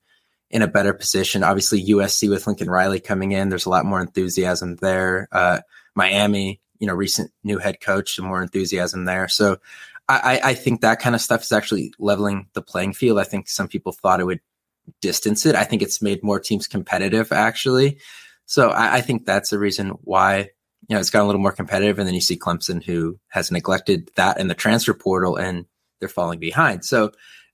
in 0.52 0.62
a 0.62 0.67
better 0.67 0.93
position. 0.93 1.43
Obviously, 1.43 1.84
USC 1.86 2.30
with 2.30 2.45
Lincoln 2.47 2.69
Riley 2.69 2.99
coming 2.99 3.32
in, 3.32 3.49
there's 3.49 3.65
a 3.65 3.69
lot 3.69 3.86
more 3.86 4.02
enthusiasm 4.02 4.75
there. 4.78 5.28
Uh, 5.32 5.60
Miami, 5.95 6.62
you 6.80 6.88
know, 6.88 6.93
recent 6.93 7.32
new 7.43 7.58
head 7.58 7.82
coach, 7.82 8.15
some 8.15 8.25
more 8.25 8.41
enthusiasm 8.41 9.06
there. 9.06 9.28
So 9.28 9.58
I, 10.08 10.39
I 10.43 10.54
think 10.56 10.82
that 10.82 10.99
kind 10.99 11.13
of 11.13 11.21
stuff 11.21 11.43
is 11.43 11.52
actually 11.52 11.93
leveling 11.99 12.47
the 12.54 12.63
playing 12.63 12.93
field. 12.93 13.19
I 13.19 13.23
think 13.25 13.47
some 13.47 13.67
people 13.67 13.91
thought 13.91 14.19
it 14.19 14.25
would 14.25 14.39
distance 15.02 15.45
it. 15.45 15.56
I 15.56 15.63
think 15.63 15.84
it's 15.84 16.02
made 16.02 16.23
more 16.23 16.39
teams 16.39 16.67
competitive, 16.67 17.32
actually. 17.32 17.99
So 18.47 18.69
I, 18.69 18.95
I 18.95 19.02
think 19.02 19.25
that's 19.25 19.52
the 19.52 19.60
reason 19.60 19.89
why 20.02 20.49
you 20.89 20.95
know, 20.95 20.99
it's 20.99 21.12
gotten 21.12 21.25
a 21.25 21.28
little 21.28 21.41
more 21.41 21.52
competitive. 21.52 21.99
And 21.99 22.08
then 22.08 22.15
you 22.15 22.21
see 22.21 22.38
Clemson, 22.38 22.84
who 22.84 23.19
has 23.28 23.52
neglected 23.52 24.10
that 24.15 24.39
in 24.39 24.47
the 24.47 24.56
transfer 24.56 24.93
portal, 24.93 25.38
and 25.38 25.65
they're 25.99 26.10
falling 26.10 26.39
behind. 26.39 26.84
So 26.84 27.12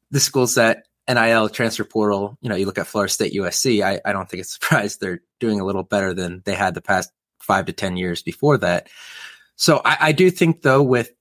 the 0.10 0.22
schools 0.22 0.56
that 0.56 0.84
NIL 1.08 1.50
transfer 1.50 1.84
portal, 1.84 2.38
you 2.42 2.50
know, 2.50 2.56
you 2.56 2.66
look 2.66 2.78
at 2.78 2.88
Florida 2.88 3.12
State, 3.12 3.34
USC. 3.34 3.84
I, 3.84 4.00
I 4.06 4.14
don't 4.14 4.30
think 4.30 4.42
it's 4.42 4.54
surprised 4.60 5.02
they're 5.02 5.22
doing 5.40 5.60
a 5.60 5.66
little 5.66 5.84
better 5.84 6.14
than 6.14 6.42
they 6.46 6.56
had 6.56 6.74
the 6.74 6.82
past 6.82 7.12
five 7.40 7.66
to 7.66 7.74
ten 7.74 7.98
years 7.98 8.24
before 8.24 8.58
that. 8.60 8.88
So 9.58 9.82
I, 9.84 9.98
I 10.00 10.12
do 10.14 10.32
think, 10.32 10.62
though, 10.62 10.82
with 10.82 11.12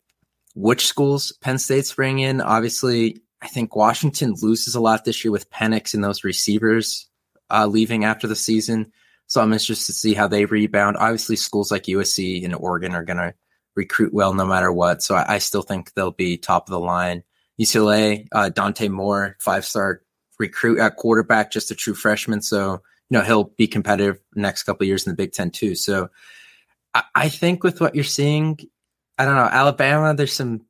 which 0.54 0.86
schools 0.86 1.32
Penn 1.40 1.58
State's 1.58 1.92
bring 1.92 2.20
in, 2.20 2.40
obviously, 2.40 3.20
I 3.42 3.48
think 3.48 3.74
Washington 3.74 4.34
loses 4.40 4.76
a 4.76 4.80
lot 4.80 5.04
this 5.04 5.24
year 5.24 5.32
with 5.32 5.50
Penix 5.50 5.94
and 5.94 6.02
those 6.02 6.24
receivers 6.24 7.08
uh, 7.50 7.66
leaving 7.66 8.04
after 8.04 8.28
the 8.28 8.36
season. 8.36 8.92
So 9.26 9.40
I'm 9.40 9.52
interested 9.52 9.86
to 9.86 9.98
see 9.98 10.14
how 10.14 10.28
they 10.28 10.44
rebound. 10.44 10.96
Obviously, 10.98 11.36
schools 11.36 11.70
like 11.70 11.84
USC 11.84 12.44
and 12.44 12.54
Oregon 12.54 12.94
are 12.94 13.04
going 13.04 13.16
to 13.16 13.34
recruit 13.74 14.12
well 14.12 14.34
no 14.34 14.46
matter 14.46 14.72
what. 14.72 15.02
So 15.02 15.14
I, 15.14 15.34
I, 15.34 15.38
still 15.38 15.62
think 15.62 15.92
they'll 15.92 16.12
be 16.12 16.36
top 16.36 16.68
of 16.68 16.70
the 16.70 16.78
line. 16.78 17.22
UCLA, 17.60 18.26
uh, 18.32 18.48
Dante 18.48 18.88
Moore, 18.88 19.36
five 19.40 19.64
star 19.64 20.02
recruit 20.38 20.78
at 20.78 20.96
quarterback, 20.96 21.50
just 21.50 21.70
a 21.70 21.74
true 21.74 21.94
freshman. 21.94 22.40
So, 22.42 22.82
you 23.10 23.18
know, 23.18 23.22
he'll 23.22 23.44
be 23.44 23.66
competitive 23.66 24.20
next 24.34 24.64
couple 24.64 24.86
years 24.86 25.06
in 25.06 25.10
the 25.12 25.16
Big 25.16 25.32
Ten 25.32 25.50
too. 25.50 25.74
So 25.74 26.10
I, 26.94 27.04
I 27.14 27.28
think 27.28 27.62
with 27.62 27.80
what 27.80 27.94
you're 27.94 28.04
seeing, 28.04 28.58
I 29.18 29.24
don't 29.24 29.36
know, 29.36 29.42
Alabama, 29.42 30.14
there's 30.14 30.32
some, 30.32 30.62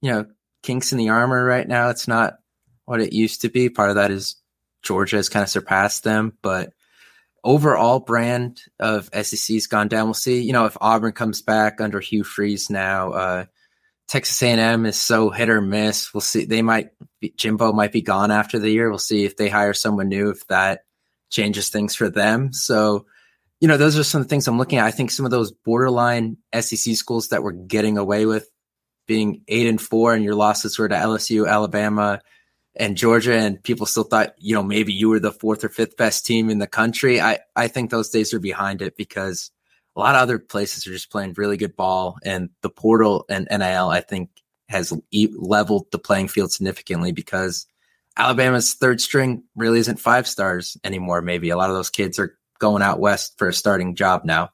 you 0.00 0.12
know, 0.12 0.26
kinks 0.62 0.92
in 0.92 0.98
the 0.98 1.10
armor 1.10 1.44
right 1.44 1.66
now. 1.66 1.90
It's 1.90 2.08
not 2.08 2.38
what 2.84 3.00
it 3.00 3.12
used 3.12 3.42
to 3.42 3.48
be. 3.48 3.68
Part 3.68 3.90
of 3.90 3.96
that 3.96 4.10
is 4.10 4.36
Georgia 4.82 5.16
has 5.16 5.28
kind 5.28 5.42
of 5.42 5.48
surpassed 5.48 6.04
them, 6.04 6.36
but 6.42 6.72
overall 7.44 8.00
brand 8.00 8.60
of 8.80 9.10
SEC's 9.12 9.66
gone 9.66 9.88
down. 9.88 10.06
We'll 10.06 10.14
see. 10.14 10.42
You 10.42 10.52
know, 10.52 10.64
if 10.64 10.76
Auburn 10.80 11.12
comes 11.12 11.42
back 11.42 11.80
under 11.80 12.00
Hugh 12.00 12.24
Freeze 12.24 12.70
now, 12.70 13.12
uh, 13.12 13.44
Texas 14.08 14.42
A&M 14.42 14.86
is 14.86 14.96
so 14.96 15.30
hit 15.30 15.48
or 15.48 15.60
miss. 15.60 16.12
We'll 16.12 16.20
see. 16.20 16.44
They 16.44 16.62
might 16.62 16.90
be, 17.20 17.32
Jimbo 17.36 17.72
might 17.72 17.92
be 17.92 18.02
gone 18.02 18.30
after 18.30 18.58
the 18.58 18.70
year. 18.70 18.90
We'll 18.90 18.98
see 18.98 19.24
if 19.24 19.36
they 19.36 19.48
hire 19.48 19.74
someone 19.74 20.08
new 20.08 20.30
if 20.30 20.46
that 20.48 20.80
changes 21.30 21.68
things 21.68 21.94
for 21.94 22.10
them. 22.10 22.52
So, 22.52 23.06
you 23.60 23.68
know, 23.68 23.76
those 23.76 23.98
are 23.98 24.04
some 24.04 24.24
things 24.24 24.46
I'm 24.46 24.58
looking 24.58 24.78
at. 24.78 24.86
I 24.86 24.90
think 24.90 25.10
some 25.10 25.24
of 25.24 25.30
those 25.30 25.52
borderline 25.52 26.36
SEC 26.58 26.96
schools 26.96 27.28
that 27.28 27.42
were 27.42 27.52
getting 27.52 27.96
away 27.96 28.26
with 28.26 28.48
being 29.06 29.42
eight 29.48 29.66
and 29.66 29.80
four, 29.80 30.14
and 30.14 30.24
your 30.24 30.34
losses 30.34 30.78
were 30.78 30.88
to 30.88 30.94
LSU, 30.94 31.48
Alabama, 31.48 32.20
and 32.76 32.96
Georgia 32.96 33.34
and 33.34 33.62
people 33.62 33.86
still 33.86 34.04
thought, 34.04 34.34
you 34.38 34.54
know, 34.54 34.62
maybe 34.62 34.92
you 34.92 35.08
were 35.08 35.20
the 35.20 35.32
fourth 35.32 35.64
or 35.64 35.68
fifth 35.68 35.96
best 35.96 36.26
team 36.26 36.50
in 36.50 36.58
the 36.58 36.66
country. 36.66 37.20
I, 37.20 37.38
I 37.54 37.68
think 37.68 37.90
those 37.90 38.10
days 38.10 38.34
are 38.34 38.40
behind 38.40 38.82
it 38.82 38.96
because 38.96 39.50
a 39.96 40.00
lot 40.00 40.16
of 40.16 40.22
other 40.22 40.38
places 40.38 40.86
are 40.86 40.92
just 40.92 41.10
playing 41.10 41.34
really 41.36 41.56
good 41.56 41.76
ball 41.76 42.18
and 42.24 42.50
the 42.62 42.70
portal 42.70 43.24
and 43.28 43.46
NIL, 43.50 43.88
I 43.88 44.00
think 44.00 44.30
has 44.68 44.92
leveled 45.12 45.86
the 45.92 45.98
playing 45.98 46.28
field 46.28 46.50
significantly 46.50 47.12
because 47.12 47.66
Alabama's 48.16 48.74
third 48.74 49.00
string 49.00 49.44
really 49.54 49.78
isn't 49.78 50.00
five 50.00 50.26
stars 50.26 50.76
anymore. 50.82 51.22
Maybe 51.22 51.50
a 51.50 51.56
lot 51.56 51.70
of 51.70 51.76
those 51.76 51.90
kids 51.90 52.18
are 52.18 52.36
going 52.58 52.82
out 52.82 52.98
West 52.98 53.34
for 53.38 53.48
a 53.48 53.52
starting 53.52 53.94
job 53.94 54.24
now. 54.24 54.50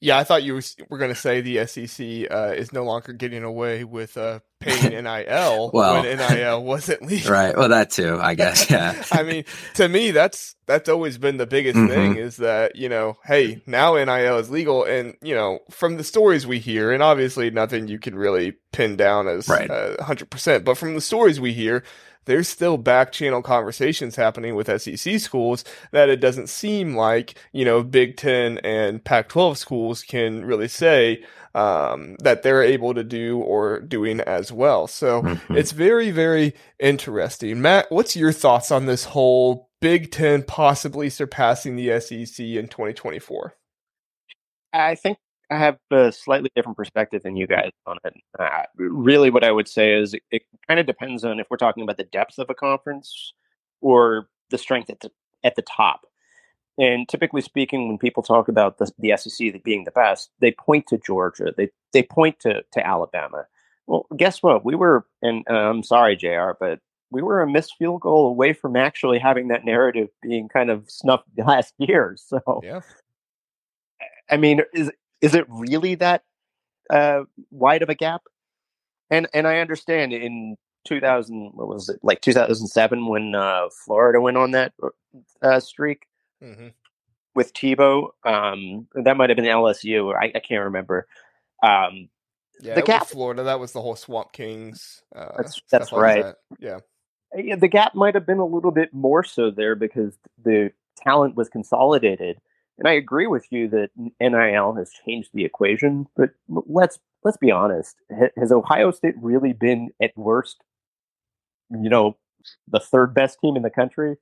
Yeah, 0.00 0.18
I 0.18 0.24
thought 0.24 0.42
you 0.42 0.60
were 0.88 0.98
going 0.98 1.12
to 1.12 1.20
say 1.20 1.40
the 1.40 1.66
SEC 1.66 2.30
uh, 2.30 2.52
is 2.56 2.72
no 2.72 2.84
longer 2.84 3.12
getting 3.12 3.42
away 3.42 3.84
with 3.84 4.16
uh, 4.16 4.40
paying 4.60 4.90
NIL 5.04 5.70
well, 5.72 6.02
when 6.02 6.18
NIL 6.18 6.62
wasn't 6.62 7.02
legal. 7.02 7.32
Right. 7.32 7.56
Well, 7.56 7.68
that 7.68 7.90
too, 7.90 8.18
I 8.20 8.34
guess. 8.34 8.70
Yeah. 8.70 9.02
I 9.12 9.22
mean, 9.22 9.44
to 9.74 9.88
me, 9.88 10.10
that's 10.10 10.54
that's 10.66 10.88
always 10.88 11.18
been 11.18 11.36
the 11.36 11.46
biggest 11.46 11.76
mm-hmm. 11.76 11.88
thing 11.88 12.16
is 12.16 12.36
that 12.38 12.76
you 12.76 12.88
know, 12.88 13.16
hey, 13.24 13.62
now 13.66 13.94
NIL 13.94 14.38
is 14.38 14.50
legal, 14.50 14.84
and 14.84 15.16
you 15.22 15.34
know, 15.34 15.60
from 15.70 15.96
the 15.96 16.04
stories 16.04 16.46
we 16.46 16.58
hear, 16.58 16.92
and 16.92 17.02
obviously 17.02 17.50
nothing 17.50 17.88
you 17.88 17.98
can 17.98 18.14
really 18.14 18.54
pin 18.72 18.96
down 18.96 19.28
as 19.28 19.46
hundred 19.46 19.70
right. 19.70 20.00
uh, 20.00 20.24
percent, 20.30 20.64
but 20.64 20.76
from 20.76 20.94
the 20.94 21.00
stories 21.00 21.40
we 21.40 21.52
hear, 21.52 21.84
there's 22.28 22.46
still 22.46 22.76
back 22.76 23.10
channel 23.10 23.42
conversations 23.42 24.14
happening 24.14 24.54
with 24.54 24.68
SEC 24.80 25.18
schools 25.18 25.64
that 25.90 26.10
it 26.10 26.20
doesn't 26.20 26.48
seem 26.48 26.94
like, 26.94 27.34
you 27.52 27.64
know, 27.64 27.82
Big 27.82 28.16
Ten 28.16 28.58
and 28.58 29.02
Pac 29.02 29.28
12 29.30 29.56
schools 29.56 30.02
can 30.02 30.44
really 30.44 30.68
say, 30.68 31.24
um, 31.54 32.16
that 32.20 32.42
they're 32.42 32.62
able 32.62 32.92
to 32.92 33.02
do 33.02 33.38
or 33.38 33.80
doing 33.80 34.20
as 34.20 34.52
well. 34.52 34.86
So 34.86 35.22
mm-hmm. 35.22 35.54
it's 35.56 35.72
very, 35.72 36.10
very 36.10 36.54
interesting. 36.78 37.62
Matt, 37.62 37.86
what's 37.90 38.14
your 38.14 38.32
thoughts 38.32 38.70
on 38.70 38.84
this 38.84 39.06
whole 39.06 39.70
Big 39.80 40.10
Ten 40.10 40.42
possibly 40.42 41.08
surpassing 41.08 41.76
the 41.76 41.98
SEC 41.98 42.38
in 42.38 42.68
2024? 42.68 43.54
I 44.74 44.94
think 44.96 45.16
I 45.50 45.56
have 45.56 45.78
a 45.90 46.12
slightly 46.12 46.50
different 46.54 46.76
perspective 46.76 47.22
than 47.22 47.36
you 47.36 47.46
guys 47.46 47.70
on 47.86 47.96
it. 48.04 48.14
Uh, 48.38 48.62
really, 48.76 49.30
what 49.30 49.44
I 49.44 49.50
would 49.50 49.68
say 49.68 49.94
is 49.94 50.14
it, 50.14 50.22
it 50.30 50.42
kind 50.66 50.78
of 50.78 50.86
depends 50.86 51.24
on 51.24 51.40
if 51.40 51.46
we're 51.50 51.56
talking 51.56 51.82
about 51.82 51.96
the 51.96 52.04
depth 52.04 52.38
of 52.38 52.50
a 52.50 52.54
conference 52.54 53.32
or 53.80 54.28
the 54.50 54.58
strength 54.58 54.90
at 54.90 55.00
the 55.00 55.10
at 55.44 55.56
the 55.56 55.62
top. 55.62 56.02
And 56.78 57.08
typically 57.08 57.40
speaking, 57.42 57.88
when 57.88 57.98
people 57.98 58.22
talk 58.22 58.48
about 58.48 58.78
the, 58.78 58.90
the 58.98 59.16
SEC 59.16 59.62
being 59.64 59.84
the 59.84 59.90
best, 59.90 60.30
they 60.40 60.52
point 60.52 60.86
to 60.88 60.98
Georgia. 60.98 61.52
They 61.56 61.70
they 61.92 62.02
point 62.02 62.40
to 62.40 62.62
to 62.72 62.86
Alabama. 62.86 63.46
Well, 63.86 64.06
guess 64.16 64.42
what? 64.42 64.66
We 64.66 64.74
were, 64.74 65.06
and 65.22 65.46
uh, 65.48 65.54
I'm 65.54 65.82
sorry, 65.82 66.14
Jr., 66.14 66.50
but 66.60 66.80
we 67.10 67.22
were 67.22 67.40
a 67.40 67.50
missed 67.50 67.74
field 67.78 68.02
goal 68.02 68.26
away 68.28 68.52
from 68.52 68.76
actually 68.76 69.18
having 69.18 69.48
that 69.48 69.64
narrative 69.64 70.08
being 70.22 70.48
kind 70.48 70.70
of 70.70 70.90
snuffed 70.90 71.26
last 71.38 71.72
year. 71.78 72.16
So, 72.18 72.60
yeah. 72.62 72.80
I 74.30 74.36
mean, 74.36 74.60
is 74.74 74.92
is 75.20 75.34
it 75.34 75.46
really 75.48 75.94
that 75.96 76.22
uh, 76.90 77.22
wide 77.50 77.82
of 77.82 77.88
a 77.88 77.94
gap? 77.94 78.22
And 79.10 79.28
and 79.32 79.46
I 79.46 79.58
understand 79.58 80.12
in 80.12 80.56
2000, 80.86 81.52
what 81.54 81.68
was 81.68 81.88
it 81.88 82.00
like 82.02 82.20
2007 82.20 83.06
when 83.06 83.34
uh, 83.34 83.68
Florida 83.84 84.20
went 84.20 84.36
on 84.36 84.52
that 84.52 84.72
uh, 85.42 85.60
streak 85.60 86.06
mm-hmm. 86.42 86.68
with 87.34 87.52
Tebow. 87.52 88.08
Um, 88.24 88.88
that 88.94 89.16
might 89.16 89.30
have 89.30 89.36
been 89.36 89.44
LSU. 89.44 90.14
I, 90.14 90.32
I 90.34 90.40
can't 90.40 90.64
remember. 90.64 91.06
Um, 91.62 92.08
yeah, 92.60 92.74
the 92.74 92.82
gap, 92.82 93.06
Florida. 93.06 93.44
That 93.44 93.60
was 93.60 93.72
the 93.72 93.80
whole 93.80 93.96
Swamp 93.96 94.32
Kings. 94.32 95.02
Uh, 95.14 95.28
that's 95.36 95.60
that's 95.70 95.92
like 95.92 96.02
right. 96.02 96.22
That. 96.24 96.36
Yeah. 96.58 96.78
yeah, 97.36 97.56
the 97.56 97.68
gap 97.68 97.94
might 97.94 98.14
have 98.14 98.26
been 98.26 98.38
a 98.38 98.46
little 98.46 98.72
bit 98.72 98.92
more 98.92 99.22
so 99.22 99.50
there 99.50 99.76
because 99.76 100.18
the 100.42 100.72
talent 100.96 101.36
was 101.36 101.48
consolidated 101.48 102.40
and 102.78 102.86
I 102.86 102.92
agree 102.92 103.26
with 103.26 103.46
you 103.50 103.68
that 103.68 103.90
NIL 104.20 104.74
has 104.74 104.90
changed 105.04 105.30
the 105.34 105.44
equation, 105.44 106.06
but 106.16 106.30
let's 106.48 106.98
let's 107.24 107.36
be 107.36 107.50
honest. 107.50 107.96
Has 108.36 108.52
Ohio 108.52 108.92
State 108.92 109.16
really 109.20 109.52
been 109.52 109.90
at 110.00 110.16
worst, 110.16 110.62
you 111.70 111.90
know, 111.90 112.16
the 112.68 112.80
third 112.80 113.14
best 113.14 113.40
team 113.40 113.56
in 113.56 113.62
the 113.62 113.70
country? 113.70 114.16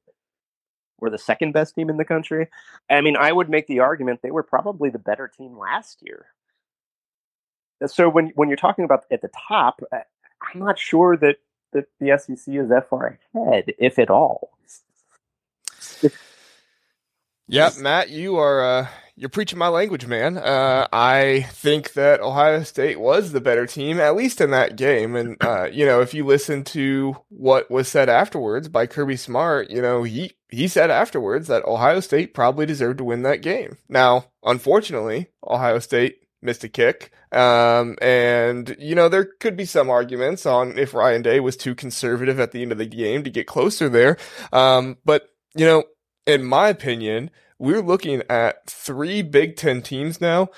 Or 0.98 1.10
the 1.10 1.18
second 1.18 1.52
best 1.52 1.74
team 1.74 1.90
in 1.90 1.98
the 1.98 2.06
country? 2.06 2.48
I 2.88 3.02
mean, 3.02 3.18
I 3.18 3.30
would 3.30 3.50
make 3.50 3.66
the 3.66 3.80
argument 3.80 4.20
they 4.22 4.30
were 4.30 4.42
probably 4.42 4.88
the 4.88 4.98
better 4.98 5.28
team 5.28 5.58
last 5.58 5.98
year. 6.00 6.28
So 7.86 8.08
when 8.08 8.28
when 8.28 8.48
you're 8.48 8.56
talking 8.56 8.86
about 8.86 9.04
at 9.10 9.20
the 9.20 9.30
top, 9.46 9.82
I'm 9.92 10.60
not 10.60 10.78
sure 10.78 11.18
that 11.18 11.36
that 11.74 11.84
the 12.00 12.18
SEC 12.18 12.54
is 12.54 12.70
that 12.70 12.88
far 12.88 13.18
ahead, 13.34 13.74
if 13.78 13.98
at 13.98 14.08
all. 14.08 14.56
Yeah, 17.48 17.70
Matt, 17.78 18.11
you 18.11 18.37
are 18.37 18.64
uh, 18.64 18.88
you're 19.14 19.28
preaching 19.28 19.59
my 19.59 19.68
language, 19.68 20.06
man. 20.06 20.37
Uh, 20.37 20.87
I 20.92 21.46
think 21.50 21.92
that 21.92 22.20
Ohio 22.20 22.62
State 22.64 23.00
was 23.00 23.32
the 23.32 23.40
better 23.40 23.66
team, 23.66 24.00
at 24.00 24.16
least 24.16 24.40
in 24.40 24.50
that 24.50 24.76
game. 24.76 25.14
And 25.14 25.37
uh, 25.40 25.68
you 25.70 25.87
know, 25.87 26.00
if 26.00 26.12
you 26.12 26.24
listen 26.26 26.64
to 26.64 27.16
what 27.28 27.70
was 27.70 27.88
said 27.88 28.09
afterwards 28.09 28.68
by 28.68 28.87
Kirby 28.87 29.16
Smart, 29.16 29.70
you 29.70 29.80
know 29.80 30.02
he 30.02 30.32
he 30.48 30.68
said 30.68 30.90
afterwards 30.90 31.48
that 31.48 31.64
Ohio 31.64 32.00
State 32.00 32.35
probably 32.35 32.66
deserved 32.66 32.98
to 32.98 33.04
win 33.04 33.22
that 33.22 33.42
game. 33.42 33.78
Now, 33.88 34.26
unfortunately, 34.42 35.28
Ohio 35.46 35.78
State 35.78 36.18
missed 36.42 36.64
a 36.64 36.68
kick. 36.68 37.12
Um, 37.32 37.96
and, 38.00 38.76
you 38.78 38.94
know, 38.94 39.09
there 39.09 39.24
could 39.24 39.56
be 39.56 39.64
some 39.64 39.90
arguments 39.90 40.46
on 40.46 40.78
if 40.78 40.94
Ryan 40.94 41.22
Day 41.22 41.40
was 41.40 41.56
too 41.56 41.74
conservative 41.74 42.38
at 42.40 42.52
the 42.52 42.62
end 42.62 42.72
of 42.72 42.78
the 42.78 42.87
game 42.87 43.24
to 43.24 43.30
get 43.30 43.46
closer 43.46 43.88
there. 43.88 44.16
Um, 44.52 44.96
but, 45.04 45.28
you 45.54 45.66
know, 45.66 45.85
in 46.26 46.44
my 46.44 46.68
opinion, 46.68 47.30
we're 47.58 47.82
looking 47.82 48.22
at 48.28 48.68
three 48.68 49.22
Big 49.22 49.56
Ten 49.56 49.82
teams 49.82 50.20
now 50.20 50.48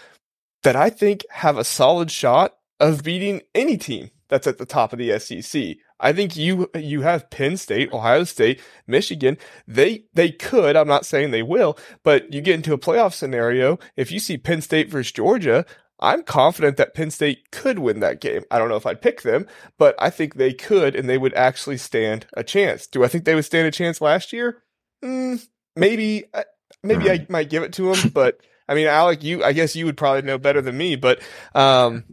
that 0.62 0.76
I 0.76 0.90
think 0.90 1.24
have 1.30 1.56
a 1.56 1.64
solid 1.64 2.10
shot 2.10 2.56
of 2.80 3.04
beating 3.04 3.42
any 3.54 3.76
team 3.76 4.10
that's 4.28 4.46
at 4.46 4.58
the 4.58 4.66
top 4.66 4.92
of 4.92 4.98
the 4.98 5.18
SEC. 5.18 5.76
I 6.00 6.12
think 6.12 6.36
you 6.36 6.70
you 6.74 7.02
have 7.02 7.30
Penn 7.30 7.56
State, 7.56 7.92
Ohio 7.92 8.24
State, 8.24 8.60
Michigan. 8.86 9.36
They 9.66 10.04
they 10.14 10.30
could. 10.30 10.76
I'm 10.76 10.88
not 10.88 11.06
saying 11.06 11.30
they 11.30 11.42
will, 11.42 11.78
but 12.04 12.32
you 12.32 12.40
get 12.40 12.54
into 12.54 12.72
a 12.72 12.78
playoff 12.78 13.14
scenario. 13.14 13.78
If 13.96 14.12
you 14.12 14.20
see 14.20 14.36
Penn 14.38 14.60
State 14.60 14.90
versus 14.90 15.12
Georgia, 15.12 15.64
I'm 16.00 16.22
confident 16.22 16.76
that 16.76 16.94
Penn 16.94 17.10
State 17.10 17.50
could 17.50 17.80
win 17.80 18.00
that 18.00 18.20
game. 18.20 18.44
I 18.50 18.58
don't 18.58 18.68
know 18.68 18.76
if 18.76 18.86
I'd 18.86 19.02
pick 19.02 19.22
them, 19.22 19.46
but 19.76 19.96
I 19.98 20.10
think 20.10 20.34
they 20.34 20.52
could, 20.52 20.94
and 20.94 21.08
they 21.08 21.18
would 21.18 21.34
actually 21.34 21.78
stand 21.78 22.26
a 22.34 22.44
chance. 22.44 22.86
Do 22.86 23.02
I 23.02 23.08
think 23.08 23.24
they 23.24 23.34
would 23.34 23.44
stand 23.44 23.66
a 23.66 23.72
chance 23.72 24.00
last 24.00 24.32
year? 24.32 24.62
Mm, 25.04 25.44
maybe 25.76 26.24
uh, 26.34 26.44
maybe 26.82 27.10
I 27.10 27.26
might 27.28 27.50
give 27.50 27.62
it 27.62 27.72
to 27.74 27.92
him, 27.92 28.10
but 28.14 28.40
I 28.68 28.74
mean, 28.74 28.86
Alec, 28.86 29.22
you 29.22 29.44
I 29.44 29.52
guess 29.52 29.76
you 29.76 29.86
would 29.86 29.96
probably 29.96 30.22
know 30.22 30.38
better 30.38 30.60
than 30.60 30.76
me, 30.76 30.96
but 30.96 31.20
um, 31.54 32.04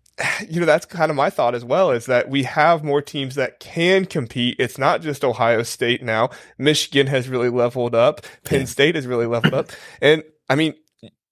you 0.48 0.60
know 0.60 0.66
that's 0.66 0.86
kind 0.86 1.10
of 1.10 1.16
my 1.16 1.30
thought 1.30 1.54
as 1.54 1.64
well 1.64 1.90
is 1.90 2.06
that 2.06 2.28
we 2.28 2.44
have 2.44 2.84
more 2.84 3.02
teams 3.02 3.34
that 3.34 3.60
can 3.60 4.06
compete. 4.06 4.56
It's 4.58 4.78
not 4.78 5.02
just 5.02 5.24
Ohio 5.24 5.62
State 5.62 6.02
now. 6.02 6.30
Michigan 6.58 7.06
has 7.06 7.28
really 7.28 7.48
leveled 7.48 7.94
up. 7.94 8.22
Penn 8.44 8.66
State 8.66 8.94
has 8.94 9.06
really 9.06 9.26
leveled 9.26 9.54
up, 9.54 9.70
and 10.02 10.22
I 10.48 10.54
mean, 10.54 10.74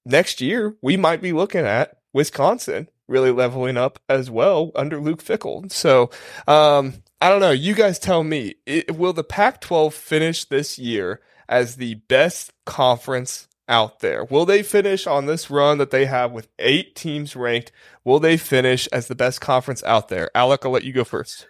next 0.05 0.41
year 0.41 0.75
we 0.81 0.97
might 0.97 1.21
be 1.21 1.33
looking 1.33 1.65
at 1.65 1.97
Wisconsin 2.13 2.87
really 3.07 3.31
leveling 3.31 3.77
up 3.77 3.99
as 4.09 4.31
well 4.31 4.71
under 4.73 4.99
Luke 4.99 5.23
Fickell 5.23 5.69
So, 5.71 6.09
um, 6.47 7.03
I 7.19 7.29
don't 7.29 7.41
know. 7.41 7.51
You 7.51 7.75
guys 7.75 7.99
tell 7.99 8.23
me. 8.23 8.55
It, 8.65 8.95
will 8.97 9.13
the 9.13 9.23
Pac-12 9.23 9.93
finish 9.93 10.45
this 10.45 10.79
year 10.79 11.21
as 11.51 11.75
the 11.75 11.95
best 11.95 12.51
conference 12.65 13.47
out 13.67 13.99
there. 13.99 14.23
Will 14.23 14.45
they 14.45 14.63
finish 14.63 15.05
on 15.05 15.25
this 15.25 15.51
run 15.51 15.77
that 15.77 15.91
they 15.91 16.05
have 16.05 16.31
with 16.31 16.47
eight 16.57 16.95
teams 16.95 17.35
ranked? 17.35 17.71
Will 18.03 18.19
they 18.19 18.37
finish 18.37 18.87
as 18.87 19.07
the 19.07 19.15
best 19.15 19.41
conference 19.41 19.83
out 19.83 20.09
there? 20.09 20.31
Alec, 20.33 20.61
I'll 20.65 20.71
let 20.71 20.83
you 20.83 20.93
go 20.93 21.03
first. 21.03 21.47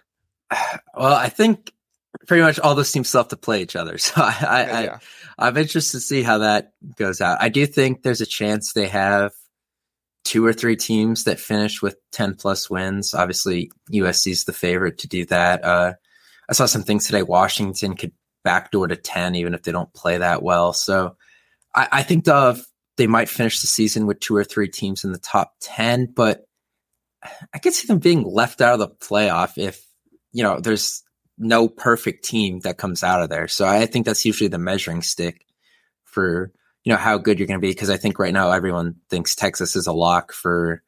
Well, 0.94 1.14
I 1.14 1.30
think 1.30 1.72
pretty 2.28 2.42
much 2.42 2.58
all 2.58 2.74
those 2.74 2.92
teams 2.92 3.08
still 3.08 3.20
have 3.22 3.28
to 3.28 3.36
play 3.36 3.62
each 3.62 3.76
other. 3.76 3.96
So 3.98 4.12
I, 4.18 4.36
I, 4.46 4.82
yeah. 4.84 4.98
I 5.38 5.48
I'm 5.48 5.56
interested 5.56 5.96
to 5.96 6.00
see 6.00 6.22
how 6.22 6.38
that 6.38 6.72
goes 6.96 7.20
out. 7.22 7.38
I 7.40 7.48
do 7.48 7.64
think 7.64 8.02
there's 8.02 8.20
a 8.20 8.26
chance 8.26 8.72
they 8.72 8.88
have 8.88 9.32
two 10.24 10.44
or 10.44 10.52
three 10.52 10.76
teams 10.76 11.24
that 11.24 11.40
finish 11.40 11.80
with 11.80 11.96
10 12.12 12.34
plus 12.34 12.68
wins. 12.68 13.14
Obviously, 13.14 13.72
USC 13.90 14.32
is 14.32 14.44
the 14.44 14.52
favorite 14.52 14.98
to 14.98 15.08
do 15.08 15.24
that. 15.26 15.64
Uh, 15.64 15.94
I 16.48 16.52
saw 16.52 16.66
some 16.66 16.82
things 16.82 17.06
today. 17.06 17.22
Washington 17.22 17.96
could 17.96 18.12
backdoor 18.44 18.88
to 18.88 18.96
10, 18.96 19.34
even 19.36 19.54
if 19.54 19.62
they 19.62 19.72
don't 19.72 19.92
play 19.92 20.18
that 20.18 20.42
well. 20.42 20.72
So 20.72 21.16
I, 21.74 21.88
I 21.92 22.02
think 22.02 22.24
the, 22.24 22.62
they 22.96 23.06
might 23.06 23.28
finish 23.28 23.60
the 23.60 23.66
season 23.66 24.06
with 24.06 24.20
two 24.20 24.36
or 24.36 24.44
three 24.44 24.68
teams 24.68 25.04
in 25.04 25.12
the 25.12 25.18
top 25.18 25.54
10, 25.60 26.12
but 26.14 26.46
I 27.54 27.58
could 27.58 27.72
see 27.72 27.86
them 27.86 27.98
being 27.98 28.22
left 28.22 28.60
out 28.60 28.74
of 28.74 28.78
the 28.80 28.88
playoff 28.88 29.56
if, 29.56 29.84
you 30.32 30.42
know, 30.42 30.60
there's 30.60 31.02
no 31.38 31.68
perfect 31.68 32.24
team 32.24 32.60
that 32.60 32.78
comes 32.78 33.02
out 33.02 33.22
of 33.22 33.30
there. 33.30 33.48
So 33.48 33.66
I 33.66 33.86
think 33.86 34.06
that's 34.06 34.24
usually 34.24 34.48
the 34.48 34.58
measuring 34.58 35.02
stick 35.02 35.46
for, 36.04 36.52
you 36.84 36.92
know, 36.92 36.98
how 36.98 37.18
good 37.18 37.38
you're 37.38 37.48
going 37.48 37.60
to 37.60 37.66
be. 37.66 37.74
Cause 37.74 37.90
I 37.90 37.96
think 37.96 38.18
right 38.18 38.32
now 38.32 38.50
everyone 38.50 38.96
thinks 39.08 39.34
Texas 39.34 39.76
is 39.76 39.86
a 39.86 39.92
lock 39.92 40.32
for 40.32 40.82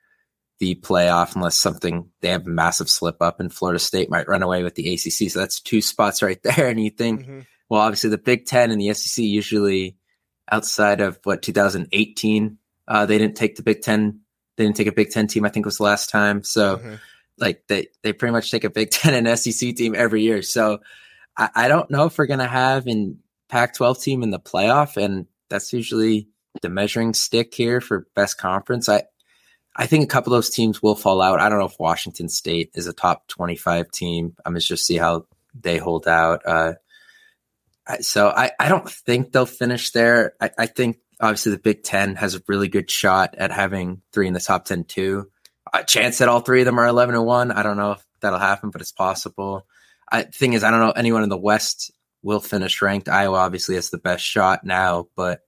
the 0.60 0.74
playoff 0.76 1.34
unless 1.34 1.56
something 1.56 2.10
they 2.20 2.28
have 2.28 2.46
a 2.46 2.50
massive 2.50 2.88
slip 2.88 3.20
up 3.20 3.40
and 3.40 3.52
Florida 3.52 3.78
State 3.78 4.10
might 4.10 4.28
run 4.28 4.42
away 4.42 4.62
with 4.62 4.74
the 4.74 4.94
ACC. 4.94 5.30
So 5.30 5.40
that's 5.40 5.60
two 5.60 5.82
spots 5.82 6.22
right 6.22 6.40
there. 6.44 6.68
And 6.68 6.82
you 6.82 6.90
think, 6.90 7.22
mm-hmm. 7.22 7.40
well, 7.68 7.80
obviously 7.80 8.10
the 8.10 8.18
Big 8.18 8.46
Ten 8.46 8.70
and 8.70 8.80
the 8.80 8.92
SEC 8.94 9.24
usually 9.24 9.96
outside 10.50 11.00
of 11.00 11.18
what 11.24 11.42
2018, 11.42 12.58
uh, 12.86 13.06
they 13.06 13.18
didn't 13.18 13.36
take 13.36 13.56
the 13.56 13.62
Big 13.62 13.82
Ten. 13.82 14.20
They 14.56 14.64
didn't 14.64 14.76
take 14.76 14.86
a 14.86 14.92
Big 14.92 15.10
Ten 15.10 15.26
team. 15.26 15.44
I 15.44 15.48
think 15.48 15.66
was 15.66 15.78
the 15.78 15.84
last 15.84 16.10
time. 16.10 16.44
So 16.44 16.76
mm-hmm. 16.76 16.94
like 17.38 17.64
they 17.66 17.88
they 18.02 18.12
pretty 18.12 18.32
much 18.32 18.50
take 18.50 18.64
a 18.64 18.70
Big 18.70 18.90
Ten 18.92 19.14
and 19.14 19.38
SEC 19.38 19.74
team 19.74 19.94
every 19.96 20.22
year. 20.22 20.42
So 20.42 20.80
I, 21.36 21.48
I 21.54 21.68
don't 21.68 21.90
know 21.90 22.06
if 22.06 22.18
we're 22.18 22.26
gonna 22.26 22.46
have 22.46 22.86
in 22.86 23.18
Pac-12 23.48 24.02
team 24.02 24.22
in 24.22 24.30
the 24.30 24.38
playoff, 24.38 24.96
and 24.96 25.26
that's 25.48 25.72
usually 25.72 26.28
the 26.62 26.68
measuring 26.68 27.14
stick 27.14 27.54
here 27.54 27.80
for 27.80 28.06
best 28.14 28.38
conference. 28.38 28.88
I 28.88 29.04
I 29.76 29.86
think 29.86 30.04
a 30.04 30.08
couple 30.08 30.32
of 30.32 30.38
those 30.38 30.50
teams 30.50 30.82
will 30.82 30.94
fall 30.94 31.20
out. 31.20 31.40
I 31.40 31.48
don't 31.48 31.58
know 31.58 31.66
if 31.66 31.80
Washington 31.80 32.28
State 32.28 32.70
is 32.74 32.86
a 32.86 32.92
top 32.92 33.26
25 33.28 33.90
team. 33.90 34.36
I'm 34.44 34.54
just 34.54 34.68
to 34.68 34.76
see 34.76 34.96
how 34.96 35.26
they 35.60 35.78
hold 35.78 36.06
out. 36.06 36.42
Uh, 36.46 36.74
so 38.00 38.28
I, 38.28 38.52
I 38.58 38.68
don't 38.68 38.88
think 38.88 39.32
they'll 39.32 39.46
finish 39.46 39.90
there. 39.90 40.34
I, 40.40 40.50
I, 40.58 40.66
think 40.66 40.98
obviously 41.20 41.52
the 41.52 41.58
Big 41.58 41.82
Ten 41.82 42.14
has 42.16 42.34
a 42.34 42.42
really 42.46 42.68
good 42.68 42.90
shot 42.90 43.34
at 43.36 43.50
having 43.50 44.00
three 44.12 44.26
in 44.26 44.32
the 44.32 44.40
top 44.40 44.64
10 44.64 44.84
too. 44.84 45.30
A 45.72 45.84
chance 45.84 46.18
that 46.18 46.28
all 46.28 46.40
three 46.40 46.60
of 46.60 46.66
them 46.66 46.78
are 46.78 46.86
11 46.86 47.14
and 47.14 47.26
one. 47.26 47.50
I 47.50 47.62
don't 47.62 47.76
know 47.76 47.92
if 47.92 48.06
that'll 48.20 48.38
happen, 48.38 48.70
but 48.70 48.80
it's 48.80 48.92
possible. 48.92 49.66
I 50.10 50.22
thing 50.22 50.52
is, 50.52 50.62
I 50.62 50.70
don't 50.70 50.80
know 50.80 50.92
anyone 50.92 51.24
in 51.24 51.28
the 51.28 51.36
West 51.36 51.90
will 52.22 52.40
finish 52.40 52.80
ranked. 52.80 53.08
Iowa 53.08 53.38
obviously 53.38 53.74
has 53.74 53.90
the 53.90 53.98
best 53.98 54.24
shot 54.24 54.64
now, 54.64 55.08
but 55.16 55.40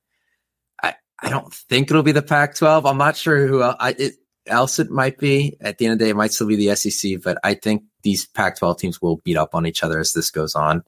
I 1.20 1.30
don't 1.30 1.52
think 1.52 1.90
it'll 1.90 2.02
be 2.02 2.12
the 2.12 2.22
Pac-12. 2.22 2.88
I'm 2.88 2.98
not 2.98 3.16
sure 3.16 3.46
who 3.46 3.62
else, 3.62 3.76
I, 3.80 3.94
it, 3.98 4.14
else 4.46 4.78
it 4.78 4.90
might 4.90 5.18
be. 5.18 5.56
At 5.60 5.78
the 5.78 5.86
end 5.86 5.94
of 5.94 5.98
the 5.98 6.04
day, 6.04 6.10
it 6.10 6.16
might 6.16 6.32
still 6.32 6.46
be 6.46 6.56
the 6.56 6.74
SEC, 6.76 7.22
but 7.22 7.38
I 7.42 7.54
think 7.54 7.84
these 8.02 8.26
Pac-12 8.26 8.78
teams 8.78 9.02
will 9.02 9.16
beat 9.24 9.36
up 9.36 9.54
on 9.54 9.66
each 9.66 9.82
other 9.82 9.98
as 9.98 10.12
this 10.12 10.30
goes 10.30 10.54
on. 10.54 10.82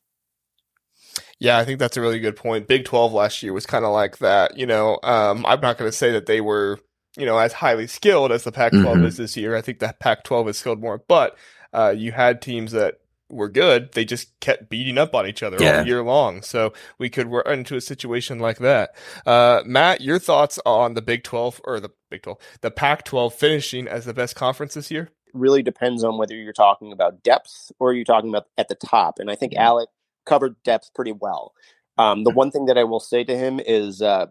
Yeah, 1.41 1.59
I 1.59 1.65
think 1.65 1.79
that's 1.79 1.97
a 1.97 2.01
really 2.01 2.19
good 2.19 2.37
point. 2.37 2.67
Big 2.67 2.85
12 2.85 3.13
last 3.13 3.43
year 3.43 3.53
was 3.53 3.67
kind 3.67 3.85
of 3.85 3.93
like 3.93 4.19
that. 4.19 4.59
You 4.59 4.67
know, 4.67 4.99
um, 5.03 5.47
I'm 5.47 5.61
not 5.61 5.79
going 5.79 5.91
to 5.91 5.97
say 5.97 6.13
that 6.13 6.27
they 6.27 6.41
were, 6.41 6.81
you 7.17 7.27
know, 7.27 7.39
as 7.39 7.53
highly 7.53 7.87
skilled 7.87 8.33
as 8.33 8.45
the 8.45 8.53
Pac 8.53 8.73
12 8.73 8.85
mm-hmm. 8.85 9.07
is 9.07 9.17
this 9.17 9.37
year. 9.37 9.55
I 9.57 9.63
think 9.63 9.79
the 9.79 9.95
Pac 10.01 10.25
12 10.25 10.49
is 10.49 10.59
skilled 10.59 10.81
more, 10.81 11.03
but 11.07 11.39
uh, 11.73 11.95
you 11.97 12.13
had 12.13 12.43
teams 12.43 12.73
that 12.73 12.99
were 13.31 13.49
good. 13.49 13.93
They 13.93 14.05
just 14.05 14.39
kept 14.41 14.71
beating 14.71 14.99
up 14.99 15.15
on 15.15 15.27
each 15.27 15.43
other 15.43 15.57
yeah. 15.61 15.81
all 15.81 15.87
year 15.87 16.03
long. 16.03 16.43
So 16.43 16.73
we 16.99 17.11
could 17.11 17.31
run 17.31 17.47
into 17.47 17.77
a 17.77 17.81
situation 17.81 18.39
like 18.39 18.59
that. 18.59 18.95
Uh, 19.27 19.63
Matt, 19.65 20.01
your 20.01 20.19
thoughts 20.19 20.59
on 20.65 20.95
the 20.95 21.03
Big 21.03 21.25
12 21.25 21.61
or 21.65 21.81
the 21.81 21.91
Big 22.11 22.23
12, 22.23 22.39
the 22.63 22.71
Pac 22.71 23.05
12 23.05 23.35
finishing 23.35 23.87
as 23.89 24.05
the 24.05 24.15
best 24.15 24.37
conference 24.37 24.75
this 24.75 24.91
year? 24.91 25.11
really 25.35 25.63
depends 25.63 26.05
on 26.05 26.19
whether 26.19 26.35
you're 26.35 26.53
talking 26.53 26.93
about 26.93 27.23
depth 27.23 27.73
or 27.79 27.93
you're 27.93 28.05
talking 28.05 28.31
about 28.31 28.47
at 28.57 28.69
the 28.69 28.75
top. 28.75 29.19
And 29.19 29.31
I 29.31 29.35
think 29.35 29.53
mm-hmm. 29.53 29.63
Alec 29.63 29.89
covered 30.27 30.63
depth 30.63 30.93
pretty 30.95 31.13
well. 31.13 31.55
Um, 31.97 32.23
the 32.23 32.31
one 32.31 32.51
thing 32.51 32.67
that 32.67 32.79
I 32.79 32.85
will 32.85 33.01
say 33.01 33.25
to 33.25 33.37
him 33.37 33.61
is 33.65 34.01
uh, 34.03 34.27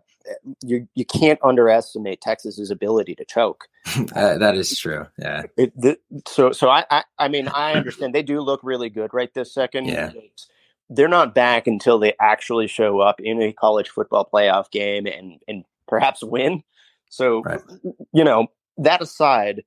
you 0.63 0.87
you 0.95 1.05
can't 1.05 1.39
underestimate 1.43 2.21
Texas's 2.21 2.71
ability 2.71 3.15
to 3.15 3.25
choke. 3.25 3.67
uh, 4.15 4.37
that 4.37 4.55
is 4.55 4.77
true. 4.77 5.07
Yeah. 5.17 5.43
It, 5.57 5.79
the, 5.79 5.97
so 6.25 6.51
so 6.51 6.69
I, 6.69 6.85
I, 6.89 7.03
I 7.17 7.27
mean 7.27 7.47
I 7.47 7.73
understand 7.73 8.13
they 8.13 8.23
do 8.23 8.41
look 8.41 8.61
really 8.63 8.89
good 8.89 9.13
right 9.13 9.33
this 9.33 9.53
second. 9.53 9.85
Yeah. 9.85 10.11
They're 10.89 11.07
not 11.07 11.35
back 11.35 11.67
until 11.67 11.99
they 11.99 12.13
actually 12.19 12.67
show 12.67 12.99
up 12.99 13.19
in 13.19 13.41
a 13.41 13.51
college 13.51 13.89
football 13.89 14.27
playoff 14.31 14.71
game 14.71 15.05
and 15.05 15.39
and 15.47 15.65
perhaps 15.87 16.23
win. 16.23 16.63
So 17.09 17.41
right. 17.41 17.61
you 18.13 18.23
know 18.23 18.47
that 18.77 19.01
aside, 19.01 19.63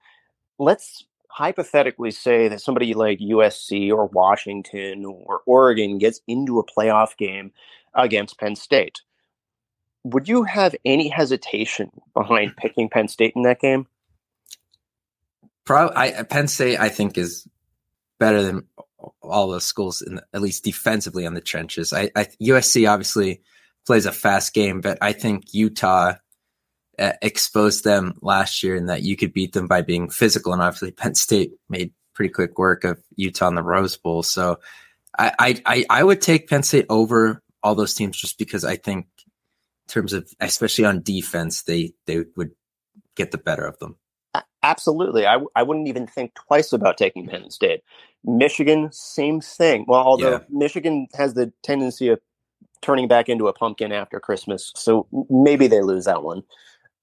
let's 0.58 1.04
hypothetically 1.30 2.10
say 2.10 2.48
that 2.48 2.60
somebody 2.60 2.92
like 2.92 3.18
USC 3.20 3.90
or 3.90 4.06
Washington 4.06 5.04
or 5.04 5.42
Oregon 5.46 5.98
gets 5.98 6.20
into 6.26 6.58
a 6.58 6.66
playoff 6.66 7.16
game 7.16 7.52
against 7.94 8.38
Penn 8.38 8.56
State, 8.56 9.00
would 10.04 10.28
you 10.28 10.44
have 10.44 10.74
any 10.84 11.08
hesitation 11.08 11.90
behind 12.14 12.56
picking 12.56 12.88
Penn 12.88 13.08
State 13.08 13.34
in 13.36 13.42
that 13.42 13.60
game? 13.60 13.86
Probably, 15.64 15.96
I, 15.96 16.22
Penn 16.22 16.48
State, 16.48 16.78
I 16.78 16.88
think, 16.88 17.18
is 17.18 17.46
better 18.18 18.42
than 18.42 18.66
all 19.22 19.48
the 19.48 19.60
schools, 19.60 20.02
in 20.02 20.16
the, 20.16 20.24
at 20.34 20.40
least 20.40 20.64
defensively 20.64 21.26
on 21.26 21.34
the 21.34 21.40
trenches. 21.40 21.92
I, 21.92 22.10
I, 22.16 22.26
USC 22.42 22.90
obviously 22.90 23.42
plays 23.86 24.06
a 24.06 24.12
fast 24.12 24.52
game, 24.54 24.80
but 24.80 24.98
I 25.00 25.12
think 25.12 25.54
Utah 25.54 26.14
uh, 26.98 27.12
exposed 27.22 27.84
them 27.84 28.14
last 28.20 28.62
year 28.62 28.76
and 28.76 28.88
that 28.88 29.02
you 29.02 29.16
could 29.16 29.32
beat 29.32 29.52
them 29.52 29.66
by 29.66 29.82
being 29.82 30.10
physical. 30.10 30.52
And 30.52 30.62
obviously, 30.62 30.92
Penn 30.92 31.14
State 31.14 31.52
made 31.68 31.92
pretty 32.14 32.32
quick 32.32 32.58
work 32.58 32.84
of 32.84 32.98
Utah 33.16 33.48
in 33.48 33.54
the 33.54 33.62
Rose 33.62 33.96
Bowl. 33.96 34.22
So 34.22 34.58
I, 35.18 35.60
I, 35.66 35.84
I 35.88 36.04
would 36.04 36.20
take 36.20 36.48
Penn 36.48 36.62
State 36.62 36.86
over 36.88 37.42
all 37.62 37.74
those 37.74 37.94
teams 37.94 38.16
just 38.16 38.38
because 38.38 38.64
I 38.64 38.76
think, 38.76 39.06
in 39.06 39.09
terms 39.90 40.12
of 40.12 40.28
especially 40.40 40.84
on 40.84 41.02
defense, 41.02 41.62
they 41.62 41.92
they 42.06 42.24
would 42.36 42.50
get 43.16 43.30
the 43.30 43.38
better 43.38 43.66
of 43.66 43.78
them. 43.78 43.96
Absolutely, 44.62 45.26
I, 45.26 45.38
I 45.56 45.62
wouldn't 45.62 45.88
even 45.88 46.06
think 46.06 46.34
twice 46.34 46.72
about 46.72 46.98
taking 46.98 47.26
Penn 47.26 47.50
State. 47.50 47.82
Michigan, 48.24 48.90
same 48.92 49.40
thing. 49.40 49.84
Well, 49.88 50.00
although 50.00 50.32
yeah. 50.32 50.38
Michigan 50.50 51.08
has 51.14 51.34
the 51.34 51.52
tendency 51.62 52.08
of 52.08 52.20
turning 52.82 53.08
back 53.08 53.28
into 53.28 53.48
a 53.48 53.52
pumpkin 53.52 53.92
after 53.92 54.20
Christmas, 54.20 54.72
so 54.76 55.06
maybe 55.30 55.66
they 55.66 55.80
lose 55.80 56.04
that 56.04 56.22
one. 56.22 56.42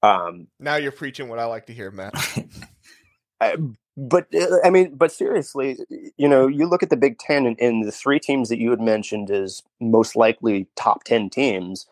Um, 0.02 0.46
now 0.60 0.76
you're 0.76 0.92
preaching 0.92 1.28
what 1.28 1.38
I 1.38 1.46
like 1.46 1.66
to 1.66 1.74
hear, 1.74 1.90
Matt. 1.90 2.14
I, 3.40 3.56
but 3.96 4.32
uh, 4.32 4.58
I 4.64 4.70
mean, 4.70 4.94
but 4.94 5.10
seriously, 5.10 5.76
you 6.16 6.28
know, 6.28 6.46
you 6.46 6.68
look 6.68 6.84
at 6.84 6.90
the 6.90 6.96
Big 6.96 7.18
Ten 7.18 7.46
and, 7.46 7.60
and 7.60 7.84
the 7.84 7.92
three 7.92 8.20
teams 8.20 8.48
that 8.48 8.60
you 8.60 8.70
had 8.70 8.80
mentioned 8.80 9.30
as 9.30 9.62
most 9.80 10.14
likely 10.14 10.68
top 10.76 11.02
ten 11.04 11.28
teams. 11.28 11.86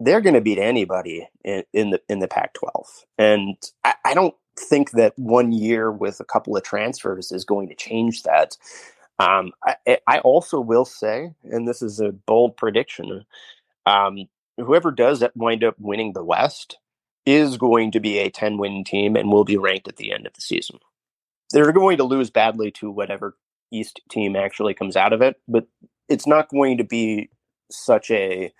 They're 0.00 0.22
going 0.22 0.34
to 0.34 0.40
beat 0.40 0.58
anybody 0.58 1.28
in, 1.44 1.62
in, 1.72 1.90
the 1.90 2.00
in 2.08 2.20
the 2.20 2.28
Pac-12, 2.28 3.04
and 3.18 3.56
I, 3.84 3.94
I 4.04 4.14
don't 4.14 4.34
think 4.58 4.92
that 4.92 5.18
one 5.18 5.52
year 5.52 5.92
with 5.92 6.20
a 6.20 6.24
couple 6.24 6.56
of 6.56 6.62
transfers 6.62 7.32
is 7.32 7.44
going 7.44 7.68
to 7.68 7.74
change 7.74 8.22
that. 8.24 8.56
Um, 9.18 9.52
I, 9.64 9.98
I, 10.06 10.18
also 10.20 10.60
will 10.60 10.86
say, 10.86 11.32
and 11.44 11.68
this 11.68 11.82
is 11.82 12.00
a 12.00 12.10
bold 12.10 12.56
prediction, 12.56 13.26
um, 13.84 14.28
whoever 14.56 14.90
does 14.90 15.22
wind 15.34 15.62
up 15.62 15.74
winning 15.78 16.14
the 16.14 16.24
West 16.24 16.78
is 17.26 17.58
going 17.58 17.92
to 17.92 18.00
be 18.00 18.18
a 18.18 18.30
10 18.30 18.56
win 18.56 18.82
team 18.82 19.16
and 19.16 19.30
will 19.30 19.44
be 19.44 19.58
ranked 19.58 19.88
at 19.88 19.96
the 19.96 20.12
end 20.12 20.26
of 20.26 20.32
the 20.32 20.40
season. 20.40 20.78
They're 21.50 21.72
going 21.72 21.98
to 21.98 22.04
lose 22.04 22.30
badly 22.30 22.70
to 22.72 22.90
whatever 22.90 23.36
East 23.70 24.00
team 24.10 24.36
actually 24.36 24.74
comes 24.74 24.96
out 24.96 25.12
of 25.12 25.20
it, 25.20 25.36
but 25.46 25.66
it's 26.08 26.26
not 26.26 26.48
going 26.48 26.78
to 26.78 26.84
be 26.84 27.28
such 27.70 28.10
a 28.10 28.52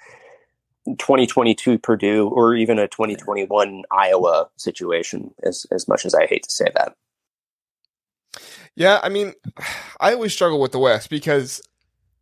2022 0.87 1.79
Purdue 1.79 2.29
or 2.29 2.55
even 2.55 2.79
a 2.79 2.89
2021 2.89 3.83
Iowa 3.91 4.49
situation 4.57 5.35
as 5.43 5.67
as 5.71 5.87
much 5.89 6.05
as 6.05 6.15
I 6.15 6.27
hate 6.27 6.45
to 6.45 6.51
say 6.51 6.67
that. 6.75 6.95
Yeah, 8.77 9.01
I 9.03 9.09
mean, 9.09 9.35
I 10.01 10.15
always 10.15 10.33
struggle 10.33 10.61
with 10.61 10.73
the 10.73 10.79
West 10.79 11.11
because 11.11 11.63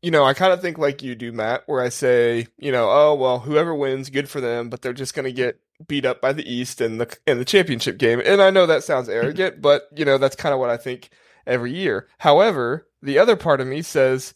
you 0.02 0.12
know, 0.12 0.24
I 0.24 0.32
kind 0.32 0.52
of 0.52 0.62
think 0.62 0.78
like 0.78 1.02
you 1.02 1.16
do, 1.16 1.32
Matt, 1.32 1.64
where 1.66 1.82
I 1.82 1.88
say, 1.88 2.46
you 2.56 2.70
know, 2.70 2.88
oh 2.90 3.14
well, 3.14 3.40
whoever 3.40 3.74
wins, 3.74 4.10
good 4.10 4.28
for 4.28 4.40
them, 4.40 4.68
but 4.68 4.82
they're 4.82 4.92
just 4.92 5.14
going 5.14 5.24
to 5.24 5.32
get 5.32 5.60
beat 5.86 6.04
up 6.04 6.20
by 6.20 6.32
the 6.32 6.50
East 6.50 6.80
in 6.80 6.98
the 6.98 7.16
in 7.26 7.38
the 7.38 7.44
championship 7.44 7.98
game. 7.98 8.20
And 8.24 8.40
I 8.40 8.50
know 8.50 8.66
that 8.66 8.84
sounds 8.84 9.08
arrogant, 9.08 9.60
but 9.60 9.88
you 9.96 10.04
know 10.04 10.18
that's 10.18 10.36
kind 10.36 10.52
of 10.52 10.60
what 10.60 10.70
I 10.70 10.76
think 10.76 11.10
every 11.46 11.72
year. 11.74 12.08
However, 12.18 12.86
the 13.02 13.18
other 13.18 13.36
part 13.36 13.60
of 13.60 13.66
me 13.66 13.82
says, 13.82 14.34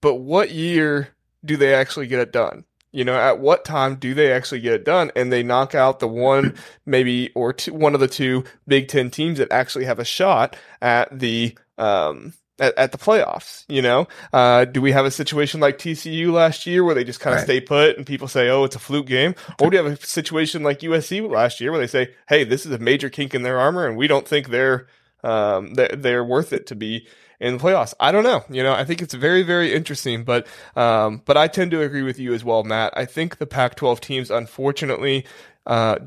but 0.00 0.16
what 0.16 0.50
year 0.50 1.08
do 1.44 1.56
they 1.56 1.74
actually 1.74 2.06
get 2.06 2.20
it 2.20 2.32
done? 2.32 2.64
You 2.92 3.04
know, 3.04 3.14
at 3.14 3.38
what 3.38 3.64
time 3.64 3.96
do 3.96 4.12
they 4.12 4.32
actually 4.32 4.60
get 4.60 4.74
it 4.74 4.84
done? 4.84 5.10
And 5.16 5.32
they 5.32 5.42
knock 5.42 5.74
out 5.74 5.98
the 5.98 6.08
one, 6.08 6.54
maybe 6.86 7.32
or 7.34 7.52
two, 7.54 7.72
one 7.72 7.94
of 7.94 8.00
the 8.00 8.08
two 8.08 8.44
Big 8.68 8.88
Ten 8.88 9.10
teams 9.10 9.38
that 9.38 9.50
actually 9.50 9.86
have 9.86 9.98
a 9.98 10.04
shot 10.04 10.56
at 10.82 11.18
the 11.18 11.56
um, 11.78 12.34
at, 12.58 12.76
at 12.76 12.92
the 12.92 12.98
playoffs. 12.98 13.64
You 13.68 13.82
know, 13.82 14.08
uh, 14.32 14.66
do 14.66 14.82
we 14.82 14.92
have 14.92 15.04
a 15.06 15.10
situation 15.10 15.58
like 15.58 15.78
TCU 15.78 16.32
last 16.32 16.66
year 16.66 16.84
where 16.84 16.94
they 16.94 17.04
just 17.04 17.20
kind 17.20 17.34
of 17.34 17.38
right. 17.38 17.44
stay 17.44 17.60
put 17.60 17.96
and 17.96 18.06
people 18.06 18.28
say, 18.28 18.48
"Oh, 18.48 18.64
it's 18.64 18.76
a 18.76 18.80
fluke 18.80 19.06
game," 19.06 19.34
or 19.60 19.70
do 19.70 19.76
you 19.76 19.84
have 19.84 19.92
a 19.92 20.06
situation 20.06 20.62
like 20.62 20.80
USC 20.80 21.28
last 21.28 21.60
year 21.60 21.70
where 21.70 21.80
they 21.80 21.86
say, 21.86 22.14
"Hey, 22.28 22.44
this 22.44 22.66
is 22.66 22.72
a 22.72 22.78
major 22.78 23.10
kink 23.10 23.34
in 23.34 23.42
their 23.42 23.58
armor, 23.58 23.86
and 23.86 23.96
we 23.96 24.06
don't 24.06 24.28
think 24.28 24.48
they're 24.48 24.86
um, 25.24 25.74
they're, 25.74 25.96
they're 25.96 26.24
worth 26.24 26.52
it 26.52 26.66
to 26.68 26.74
be." 26.74 27.06
In 27.42 27.58
the 27.58 27.62
playoffs. 27.62 27.92
I 27.98 28.12
don't 28.12 28.22
know. 28.22 28.44
You 28.48 28.62
know, 28.62 28.72
I 28.72 28.84
think 28.84 29.02
it's 29.02 29.14
very, 29.14 29.42
very 29.42 29.74
interesting, 29.74 30.22
but, 30.22 30.46
um, 30.76 31.22
but 31.24 31.36
I 31.36 31.48
tend 31.48 31.72
to 31.72 31.82
agree 31.82 32.02
with 32.02 32.18
you 32.18 32.32
as 32.32 32.44
well, 32.44 32.62
Matt. 32.62 32.92
I 32.96 33.04
think 33.04 33.38
the 33.38 33.46
Pac 33.46 33.74
12 33.74 34.00
teams, 34.00 34.30
unfortunately, 34.30 35.26
uh, 35.66 35.98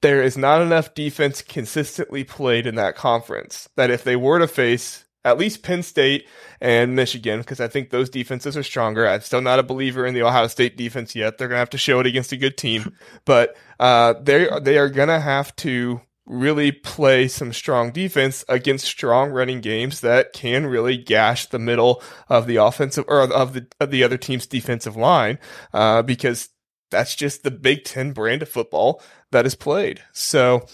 there 0.00 0.22
is 0.22 0.38
not 0.38 0.62
enough 0.62 0.94
defense 0.94 1.42
consistently 1.42 2.22
played 2.22 2.64
in 2.64 2.76
that 2.76 2.94
conference 2.94 3.68
that 3.74 3.90
if 3.90 4.04
they 4.04 4.14
were 4.14 4.38
to 4.38 4.46
face 4.46 5.04
at 5.24 5.36
least 5.36 5.64
Penn 5.64 5.82
State 5.82 6.28
and 6.60 6.94
Michigan, 6.94 7.40
because 7.40 7.60
I 7.60 7.66
think 7.66 7.90
those 7.90 8.08
defenses 8.08 8.56
are 8.56 8.62
stronger. 8.62 9.06
I'm 9.06 9.20
still 9.20 9.42
not 9.42 9.58
a 9.58 9.64
believer 9.64 10.06
in 10.06 10.14
the 10.14 10.22
Ohio 10.22 10.46
State 10.46 10.76
defense 10.76 11.16
yet. 11.16 11.36
They're 11.38 11.48
gonna 11.48 11.58
have 11.58 11.70
to 11.70 11.78
show 11.78 11.98
it 11.98 12.06
against 12.06 12.30
a 12.30 12.36
good 12.36 12.56
team, 12.56 12.94
but 13.24 13.56
uh, 13.80 14.14
they 14.22 14.48
they 14.62 14.78
are 14.78 14.88
gonna 14.88 15.20
have 15.20 15.54
to 15.56 16.00
really 16.28 16.70
play 16.70 17.26
some 17.26 17.52
strong 17.52 17.90
defense 17.90 18.44
against 18.48 18.84
strong 18.84 19.30
running 19.30 19.60
games 19.60 20.00
that 20.00 20.32
can 20.32 20.66
really 20.66 20.96
gash 20.96 21.46
the 21.46 21.58
middle 21.58 22.02
of 22.28 22.46
the 22.46 22.56
offensive 22.56 23.04
or 23.08 23.22
of 23.22 23.54
the 23.54 23.66
of 23.80 23.90
the 23.90 24.04
other 24.04 24.18
team's 24.18 24.46
defensive 24.46 24.96
line, 24.96 25.38
uh, 25.72 26.02
because 26.02 26.50
that's 26.90 27.14
just 27.14 27.42
the 27.42 27.50
Big 27.50 27.84
Ten 27.84 28.12
brand 28.12 28.42
of 28.42 28.48
football 28.48 29.02
that 29.30 29.46
is 29.46 29.54
played. 29.54 30.02
So 30.12 30.66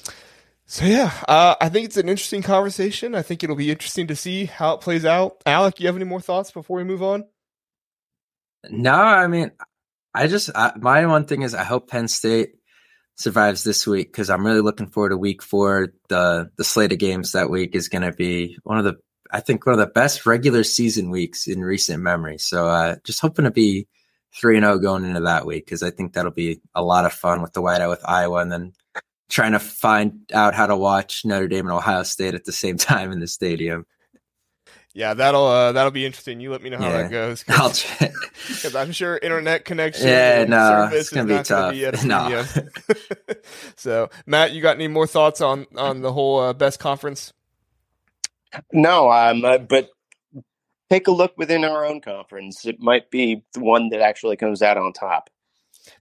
so 0.66 0.84
yeah, 0.84 1.12
uh, 1.28 1.54
I 1.60 1.68
think 1.68 1.86
it's 1.86 1.96
an 1.96 2.08
interesting 2.08 2.42
conversation. 2.42 3.14
I 3.14 3.22
think 3.22 3.42
it'll 3.42 3.56
be 3.56 3.70
interesting 3.70 4.06
to 4.08 4.16
see 4.16 4.46
how 4.46 4.74
it 4.74 4.80
plays 4.80 5.04
out. 5.04 5.42
Alec, 5.44 5.78
you 5.78 5.86
have 5.86 5.96
any 5.96 6.04
more 6.04 6.20
thoughts 6.20 6.50
before 6.50 6.78
we 6.78 6.84
move 6.84 7.02
on? 7.02 7.24
No, 8.70 8.94
I 8.94 9.26
mean, 9.26 9.52
I 10.14 10.26
just 10.26 10.50
I, 10.54 10.72
my 10.76 11.04
one 11.06 11.26
thing 11.26 11.42
is 11.42 11.54
I 11.54 11.64
hope 11.64 11.90
Penn 11.90 12.08
State 12.08 12.54
survives 13.16 13.64
this 13.64 13.86
week 13.86 14.08
because 14.08 14.30
I'm 14.30 14.44
really 14.44 14.60
looking 14.60 14.88
forward 14.88 15.10
to 15.10 15.16
Week 15.16 15.42
Four. 15.42 15.92
The 16.08 16.50
the 16.56 16.64
slate 16.64 16.92
of 16.92 16.98
games 16.98 17.32
that 17.32 17.50
week 17.50 17.74
is 17.74 17.88
going 17.88 18.02
to 18.02 18.12
be 18.12 18.58
one 18.62 18.78
of 18.78 18.84
the 18.84 18.96
I 19.30 19.40
think 19.40 19.66
one 19.66 19.74
of 19.74 19.78
the 19.78 19.86
best 19.86 20.26
regular 20.26 20.64
season 20.64 21.10
weeks 21.10 21.46
in 21.46 21.60
recent 21.60 22.02
memory. 22.02 22.38
So 22.38 22.68
uh, 22.68 22.96
just 23.04 23.20
hoping 23.20 23.44
to 23.44 23.50
be 23.50 23.88
three 24.34 24.56
and 24.56 24.64
zero 24.64 24.74
oh 24.74 24.78
going 24.78 25.04
into 25.04 25.20
that 25.20 25.46
week 25.46 25.64
because 25.64 25.82
I 25.82 25.90
think 25.90 26.12
that'll 26.12 26.32
be 26.32 26.60
a 26.74 26.82
lot 26.82 27.04
of 27.04 27.12
fun 27.12 27.42
with 27.42 27.52
the 27.52 27.62
whiteout 27.62 27.88
with 27.88 28.04
Iowa 28.04 28.40
and 28.40 28.50
then 28.50 28.72
trying 29.30 29.52
to 29.52 29.58
find 29.58 30.30
out 30.32 30.54
how 30.54 30.66
to 30.66 30.76
watch 30.76 31.24
Notre 31.24 31.48
Dame 31.48 31.66
and 31.66 31.74
Ohio 31.74 32.02
State 32.02 32.34
at 32.34 32.44
the 32.44 32.52
same 32.52 32.76
time 32.78 33.12
in 33.12 33.20
the 33.20 33.26
stadium. 33.26 33.86
Yeah, 34.94 35.14
that'll 35.14 35.46
uh, 35.46 35.72
that'll 35.72 35.90
be 35.92 36.06
interesting. 36.06 36.40
You 36.40 36.52
let 36.52 36.62
me 36.62 36.70
know 36.70 36.78
how 36.78 36.88
Yeah. 36.90 37.02
that 37.02 37.10
goes. 37.10 37.44
I'll 37.50 37.70
check. 37.72 38.12
Because 38.46 38.76
I'm 38.76 38.92
sure 38.92 39.18
internet 39.18 39.64
connection 39.64 40.06
Yeah, 40.08 40.40
and 40.42 40.50
no, 40.50 40.88
service 40.90 41.00
it's 41.00 41.10
gonna 41.10 41.24
is 41.24 41.28
be 41.28 41.34
not 41.34 41.48
gonna 41.48 41.72
be 41.72 41.86
at 41.86 41.94
a 41.94 41.98
No. 42.06 42.18
premium. 42.26 42.70
so, 43.76 44.10
Matt, 44.26 44.52
you 44.52 44.62
got 44.62 44.76
any 44.76 44.88
more 44.88 45.06
thoughts 45.06 45.40
on 45.40 45.66
on 45.76 46.02
the 46.02 46.12
whole 46.12 46.40
uh, 46.40 46.52
best 46.52 46.78
conference? 46.80 47.32
No, 48.72 49.10
um, 49.10 49.44
uh, 49.44 49.58
but 49.58 49.90
take 50.90 51.08
a 51.08 51.12
look 51.12 51.34
within 51.36 51.64
our 51.64 51.84
own 51.84 52.00
conference. 52.00 52.66
It 52.66 52.80
might 52.80 53.10
be 53.10 53.44
the 53.54 53.60
one 53.60 53.88
that 53.90 54.00
actually 54.00 54.36
comes 54.36 54.62
out 54.62 54.76
on 54.78 54.92
top. 54.92 55.30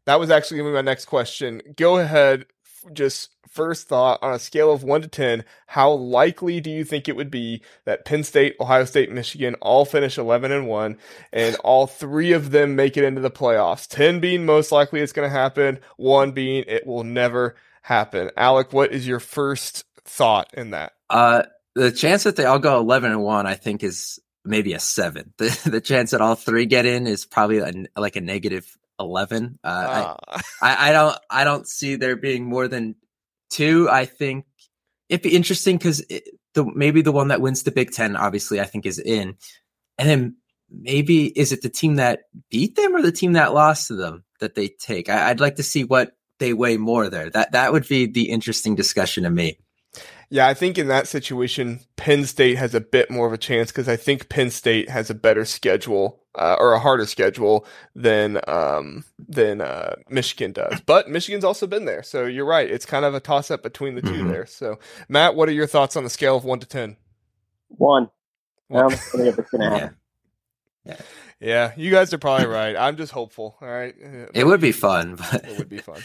That 0.06 0.20
was 0.20 0.30
actually 0.32 0.58
gonna 0.60 0.70
be 0.70 0.76
my 0.76 0.82
next 0.82 1.06
question. 1.06 1.62
Go 1.78 1.98
ahead, 1.98 2.42
f- 2.42 2.63
just 2.92 3.30
first 3.50 3.88
thought 3.88 4.20
on 4.22 4.34
a 4.34 4.40
scale 4.40 4.72
of 4.72 4.84
one 4.84 5.02
to 5.02 5.08
ten, 5.08 5.46
how 5.68 5.92
likely 5.92 6.60
do 6.60 6.70
you 6.70 6.84
think 6.84 7.08
it 7.08 7.16
would 7.16 7.32
be 7.32 7.62
that 7.86 8.06
Penn 8.06 8.24
State, 8.24 8.56
Ohio 8.60 8.86
State, 8.86 9.12
Michigan 9.12 9.56
all 9.62 9.86
finish 9.86 10.18
eleven 10.18 10.52
and 10.52 10.68
one, 10.68 10.98
and 11.32 11.56
all 11.64 11.88
three 11.88 12.32
of 12.34 12.52
them 12.52 12.76
make 12.76 12.98
it 12.98 13.04
into 13.04 13.22
the 13.22 13.32
playoffs? 13.32 13.88
Ten 13.88 14.20
being 14.20 14.46
most 14.46 14.72
likely 14.72 15.00
it's 15.02 15.14
gonna 15.14 15.30
happen, 15.30 15.80
one 15.98 16.32
being 16.32 16.66
it 16.68 16.86
will 16.86 17.04
never 17.04 17.56
happen. 17.84 18.32
Alec, 18.36 18.74
what 18.74 18.92
is 18.92 19.08
your 19.08 19.20
first 19.20 19.86
thought 20.06 20.54
in 20.54 20.72
that? 20.72 20.94
Uh, 21.10 21.44
the 21.76 21.92
chance 21.92 22.24
that 22.24 22.36
they 22.36 22.46
all 22.46 22.60
go 22.60 22.80
11 22.80 23.12
and 23.12 23.24
1, 23.24 23.48
I 23.48 23.56
think, 23.56 23.84
is 23.84 24.20
maybe 24.44 24.74
a 24.74 24.80
seven. 24.80 25.34
The, 25.38 25.70
the 25.70 25.82
chance 25.82 26.12
that 26.12 26.22
all 26.22 26.36
three 26.36 26.66
get 26.66 26.86
in 26.86 27.08
is 27.08 27.26
probably 27.26 27.60
a, 27.60 27.72
like 27.96 28.16
a 28.16 28.22
negative 28.22 28.78
11. 29.00 29.60
Uh, 29.64 29.68
I, 29.68 30.16
Ah, 30.30 30.42
I, 30.62 30.90
I 30.90 30.92
don't 30.92 31.18
I 31.30 31.44
don't 31.44 31.68
see 31.68 31.96
there 31.96 32.16
being 32.16 32.46
more 32.46 32.68
than 32.68 32.96
two. 33.50 33.90
I 33.90 34.06
think 34.06 34.46
it'd 35.10 35.24
be 35.24 35.36
interesting 35.36 35.78
because 35.78 36.04
the 36.54 36.66
maybe 36.76 37.02
the 37.02 37.12
one 37.12 37.30
that 37.30 37.42
wins 37.42 37.64
the 37.64 37.72
Big 37.72 37.92
Ten, 37.92 38.16
obviously, 38.16 38.60
I 38.60 38.66
think 38.66 38.86
is 38.86 39.00
in, 39.00 39.36
and 39.98 40.10
then 40.10 40.36
maybe 40.70 41.28
is 41.28 41.52
it 41.52 41.62
the 41.62 41.70
team 41.70 41.96
that 41.96 42.22
beat 42.50 42.76
them 42.76 42.96
or 42.96 43.02
the 43.02 43.12
team 43.12 43.34
that 43.34 43.54
lost 43.54 43.88
to 43.88 43.96
them 43.96 44.24
that 44.40 44.56
they 44.56 44.68
take? 44.68 45.10
I, 45.10 45.30
I'd 45.30 45.40
like 45.40 45.56
to 45.56 45.64
see 45.64 45.84
what 45.84 46.14
they 46.40 46.54
weigh 46.54 46.78
more 46.78 47.10
there. 47.10 47.30
That 47.30 47.52
that 47.52 47.72
would 47.72 47.88
be 47.88 48.06
the 48.06 48.30
interesting 48.30 48.76
discussion 48.76 49.24
to 49.24 49.30
me. 49.30 49.60
Yeah, 50.30 50.48
I 50.48 50.54
think 50.56 50.78
in 50.78 50.88
that 50.90 51.08
situation, 51.08 51.82
Penn 51.96 52.26
State 52.26 52.58
has 52.58 52.76
a 52.76 52.82
bit 52.82 53.12
more 53.12 53.28
of 53.28 53.34
a 53.34 53.38
chance 53.38 53.72
because 53.72 53.90
I 53.90 53.96
think 53.96 54.30
Penn 54.30 54.52
State 54.52 54.90
has 54.90 55.10
a 55.10 55.16
better 55.16 55.46
schedule 55.46 56.22
uh, 56.36 56.58
or 56.60 56.74
a 56.74 56.80
harder 56.80 57.06
schedule 57.06 57.66
than 57.96 58.40
um, 58.48 59.06
than 59.20 59.62
uh, 59.62 59.96
Michigan 60.10 60.52
does. 60.54 60.82
But 60.82 61.10
Michigan's 61.10 61.44
also 61.46 61.68
been 61.68 61.86
there, 61.86 62.04
so 62.04 62.26
you're 62.26 62.46
right. 62.46 62.70
It's 62.70 62.86
kind 62.86 63.06
of 63.06 63.14
a 63.16 63.20
toss 63.22 63.52
up 63.52 63.64
between 63.64 63.96
the 63.96 64.02
2 64.04 64.24
Mhm. 64.24 64.28
there. 64.28 64.46
So, 64.48 64.80
Matt, 65.10 65.36
what 65.36 65.50
are 65.50 65.54
your 65.54 65.68
thoughts 65.68 65.96
on 65.96 66.04
the 66.04 66.10
scale 66.10 66.36
of 66.38 66.46
one 66.46 66.60
to 66.60 66.68
ten? 66.68 66.98
One. 67.70 68.10
I 68.72 68.82
One. 68.82 68.90
don't 68.90 69.02
going 69.14 69.62
to 69.62 69.70
happen. 69.70 69.98
Yeah, 70.86 70.98
Yeah, 71.40 71.74
you 71.78 71.92
guys 71.92 72.14
are 72.14 72.18
probably 72.18 72.48
right. 72.48 72.76
I'm 72.76 72.98
just 72.98 73.12
hopeful. 73.14 73.58
All 73.62 73.68
right, 73.68 73.96
it 74.34 74.46
would 74.48 74.62
be 74.62 74.72
fun, 74.74 75.16
but 75.16 75.46
it 75.50 75.58
would 75.58 75.70
be 75.70 75.80
fun. 75.80 76.02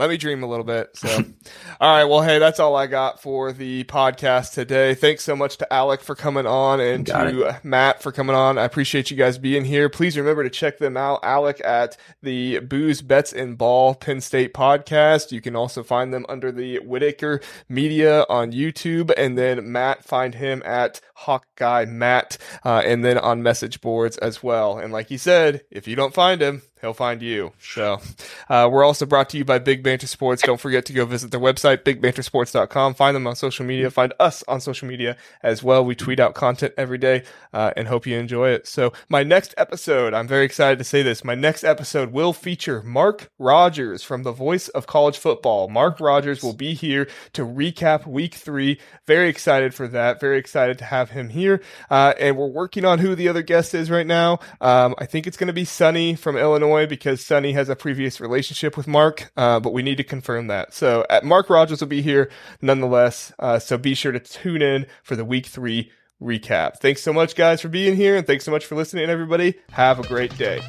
Let 0.00 0.08
me 0.08 0.16
dream 0.16 0.42
a 0.42 0.46
little 0.46 0.64
bit. 0.64 0.96
So, 0.96 1.08
all 1.80 1.94
right. 1.94 2.04
Well, 2.04 2.22
hey, 2.22 2.38
that's 2.38 2.58
all 2.58 2.74
I 2.74 2.86
got 2.86 3.20
for 3.20 3.52
the 3.52 3.84
podcast 3.84 4.54
today. 4.54 4.94
Thanks 4.94 5.22
so 5.22 5.36
much 5.36 5.58
to 5.58 5.70
Alec 5.70 6.00
for 6.00 6.14
coming 6.14 6.46
on 6.46 6.80
and 6.80 7.04
to 7.08 7.60
Matt 7.62 8.02
for 8.02 8.10
coming 8.10 8.34
on. 8.34 8.56
I 8.56 8.64
appreciate 8.64 9.10
you 9.10 9.16
guys 9.18 9.36
being 9.36 9.62
here. 9.62 9.90
Please 9.90 10.16
remember 10.16 10.42
to 10.42 10.48
check 10.48 10.78
them 10.78 10.96
out. 10.96 11.20
Alec 11.22 11.60
at 11.62 11.98
the 12.22 12.60
Booze, 12.60 13.02
Bets, 13.02 13.34
and 13.34 13.58
Ball 13.58 13.94
Penn 13.94 14.22
State 14.22 14.54
podcast. 14.54 15.32
You 15.32 15.42
can 15.42 15.54
also 15.54 15.82
find 15.82 16.14
them 16.14 16.24
under 16.30 16.50
the 16.50 16.78
Whitaker 16.78 17.42
Media 17.68 18.24
on 18.30 18.52
YouTube. 18.52 19.12
And 19.18 19.36
then 19.36 19.70
Matt, 19.70 20.02
find 20.02 20.34
him 20.34 20.62
at 20.64 21.02
Hawk 21.20 21.46
Guy 21.56 21.84
Matt, 21.84 22.38
uh, 22.64 22.82
and 22.84 23.04
then 23.04 23.18
on 23.18 23.42
message 23.42 23.80
boards 23.80 24.16
as 24.18 24.42
well. 24.42 24.78
And 24.78 24.92
like 24.92 25.08
he 25.08 25.18
said, 25.18 25.62
if 25.70 25.86
you 25.86 25.94
don't 25.94 26.14
find 26.14 26.40
him, 26.40 26.62
he'll 26.80 26.94
find 26.94 27.22
you. 27.22 27.52
So, 27.60 28.00
uh, 28.48 28.68
we're 28.70 28.84
also 28.84 29.06
brought 29.06 29.28
to 29.30 29.38
you 29.38 29.44
by 29.44 29.58
B1G 29.58 29.82
Banter 29.82 30.06
Sports. 30.06 30.42
Don't 30.42 30.60
forget 30.60 30.86
to 30.86 30.92
go 30.92 31.04
visit 31.04 31.30
their 31.30 31.40
website, 31.40 31.84
bigbantersports.com. 31.84 32.94
Find 32.94 33.14
them 33.14 33.26
on 33.26 33.36
social 33.36 33.66
media. 33.66 33.90
Find 33.90 34.14
us 34.18 34.42
on 34.48 34.60
social 34.60 34.88
media 34.88 35.16
as 35.42 35.62
well. 35.62 35.84
We 35.84 35.94
tweet 35.94 36.20
out 36.20 36.34
content 36.34 36.74
every 36.76 36.98
day 36.98 37.24
uh, 37.52 37.72
and 37.76 37.88
hope 37.88 38.06
you 38.06 38.18
enjoy 38.18 38.50
it. 38.50 38.66
So, 38.66 38.92
my 39.08 39.22
next 39.22 39.54
episode, 39.56 40.14
I'm 40.14 40.28
very 40.28 40.44
excited 40.44 40.78
to 40.78 40.84
say 40.84 41.02
this. 41.02 41.24
My 41.24 41.34
next 41.34 41.64
episode 41.64 42.12
will 42.12 42.32
feature 42.32 42.82
Mark 42.82 43.30
Rogers 43.38 44.02
from 44.02 44.22
the 44.22 44.32
voice 44.32 44.68
of 44.68 44.86
college 44.86 45.18
football. 45.18 45.68
Mark 45.68 46.00
Rogers 46.00 46.42
will 46.42 46.54
be 46.54 46.74
here 46.74 47.08
to 47.34 47.44
recap 47.44 48.06
week 48.06 48.34
three. 48.34 48.80
Very 49.06 49.28
excited 49.28 49.74
for 49.74 49.88
that. 49.88 50.20
Very 50.20 50.38
excited 50.38 50.78
to 50.78 50.84
have 50.84 51.09
him 51.10 51.28
here. 51.28 51.60
Uh, 51.90 52.14
and 52.18 52.36
we're 52.36 52.46
working 52.46 52.84
on 52.84 52.98
who 52.98 53.14
the 53.14 53.28
other 53.28 53.42
guest 53.42 53.74
is 53.74 53.90
right 53.90 54.06
now. 54.06 54.40
Um, 54.60 54.94
I 54.98 55.06
think 55.06 55.26
it's 55.26 55.36
going 55.36 55.48
to 55.48 55.52
be 55.52 55.64
Sunny 55.64 56.14
from 56.14 56.36
Illinois 56.36 56.86
because 56.86 57.24
Sunny 57.24 57.52
has 57.52 57.68
a 57.68 57.76
previous 57.76 58.20
relationship 58.20 58.76
with 58.76 58.86
Mark, 58.86 59.30
uh, 59.36 59.60
but 59.60 59.72
we 59.72 59.82
need 59.82 59.96
to 59.96 60.04
confirm 60.04 60.48
that. 60.48 60.74
So 60.74 61.06
uh, 61.10 61.20
Mark 61.22 61.50
Rogers 61.50 61.80
will 61.80 61.88
be 61.88 62.02
here 62.02 62.30
nonetheless. 62.60 63.32
Uh, 63.38 63.58
so 63.58 63.78
be 63.78 63.94
sure 63.94 64.12
to 64.12 64.20
tune 64.20 64.62
in 64.62 64.86
for 65.02 65.16
the 65.16 65.24
week 65.24 65.46
three 65.46 65.90
recap. 66.20 66.78
Thanks 66.78 67.02
so 67.02 67.12
much, 67.12 67.34
guys, 67.34 67.60
for 67.60 67.68
being 67.68 67.96
here. 67.96 68.16
And 68.16 68.26
thanks 68.26 68.44
so 68.44 68.50
much 68.50 68.66
for 68.66 68.74
listening, 68.74 69.08
everybody. 69.08 69.54
Have 69.70 69.98
a 69.98 70.06
great 70.06 70.36
day. 70.36 70.60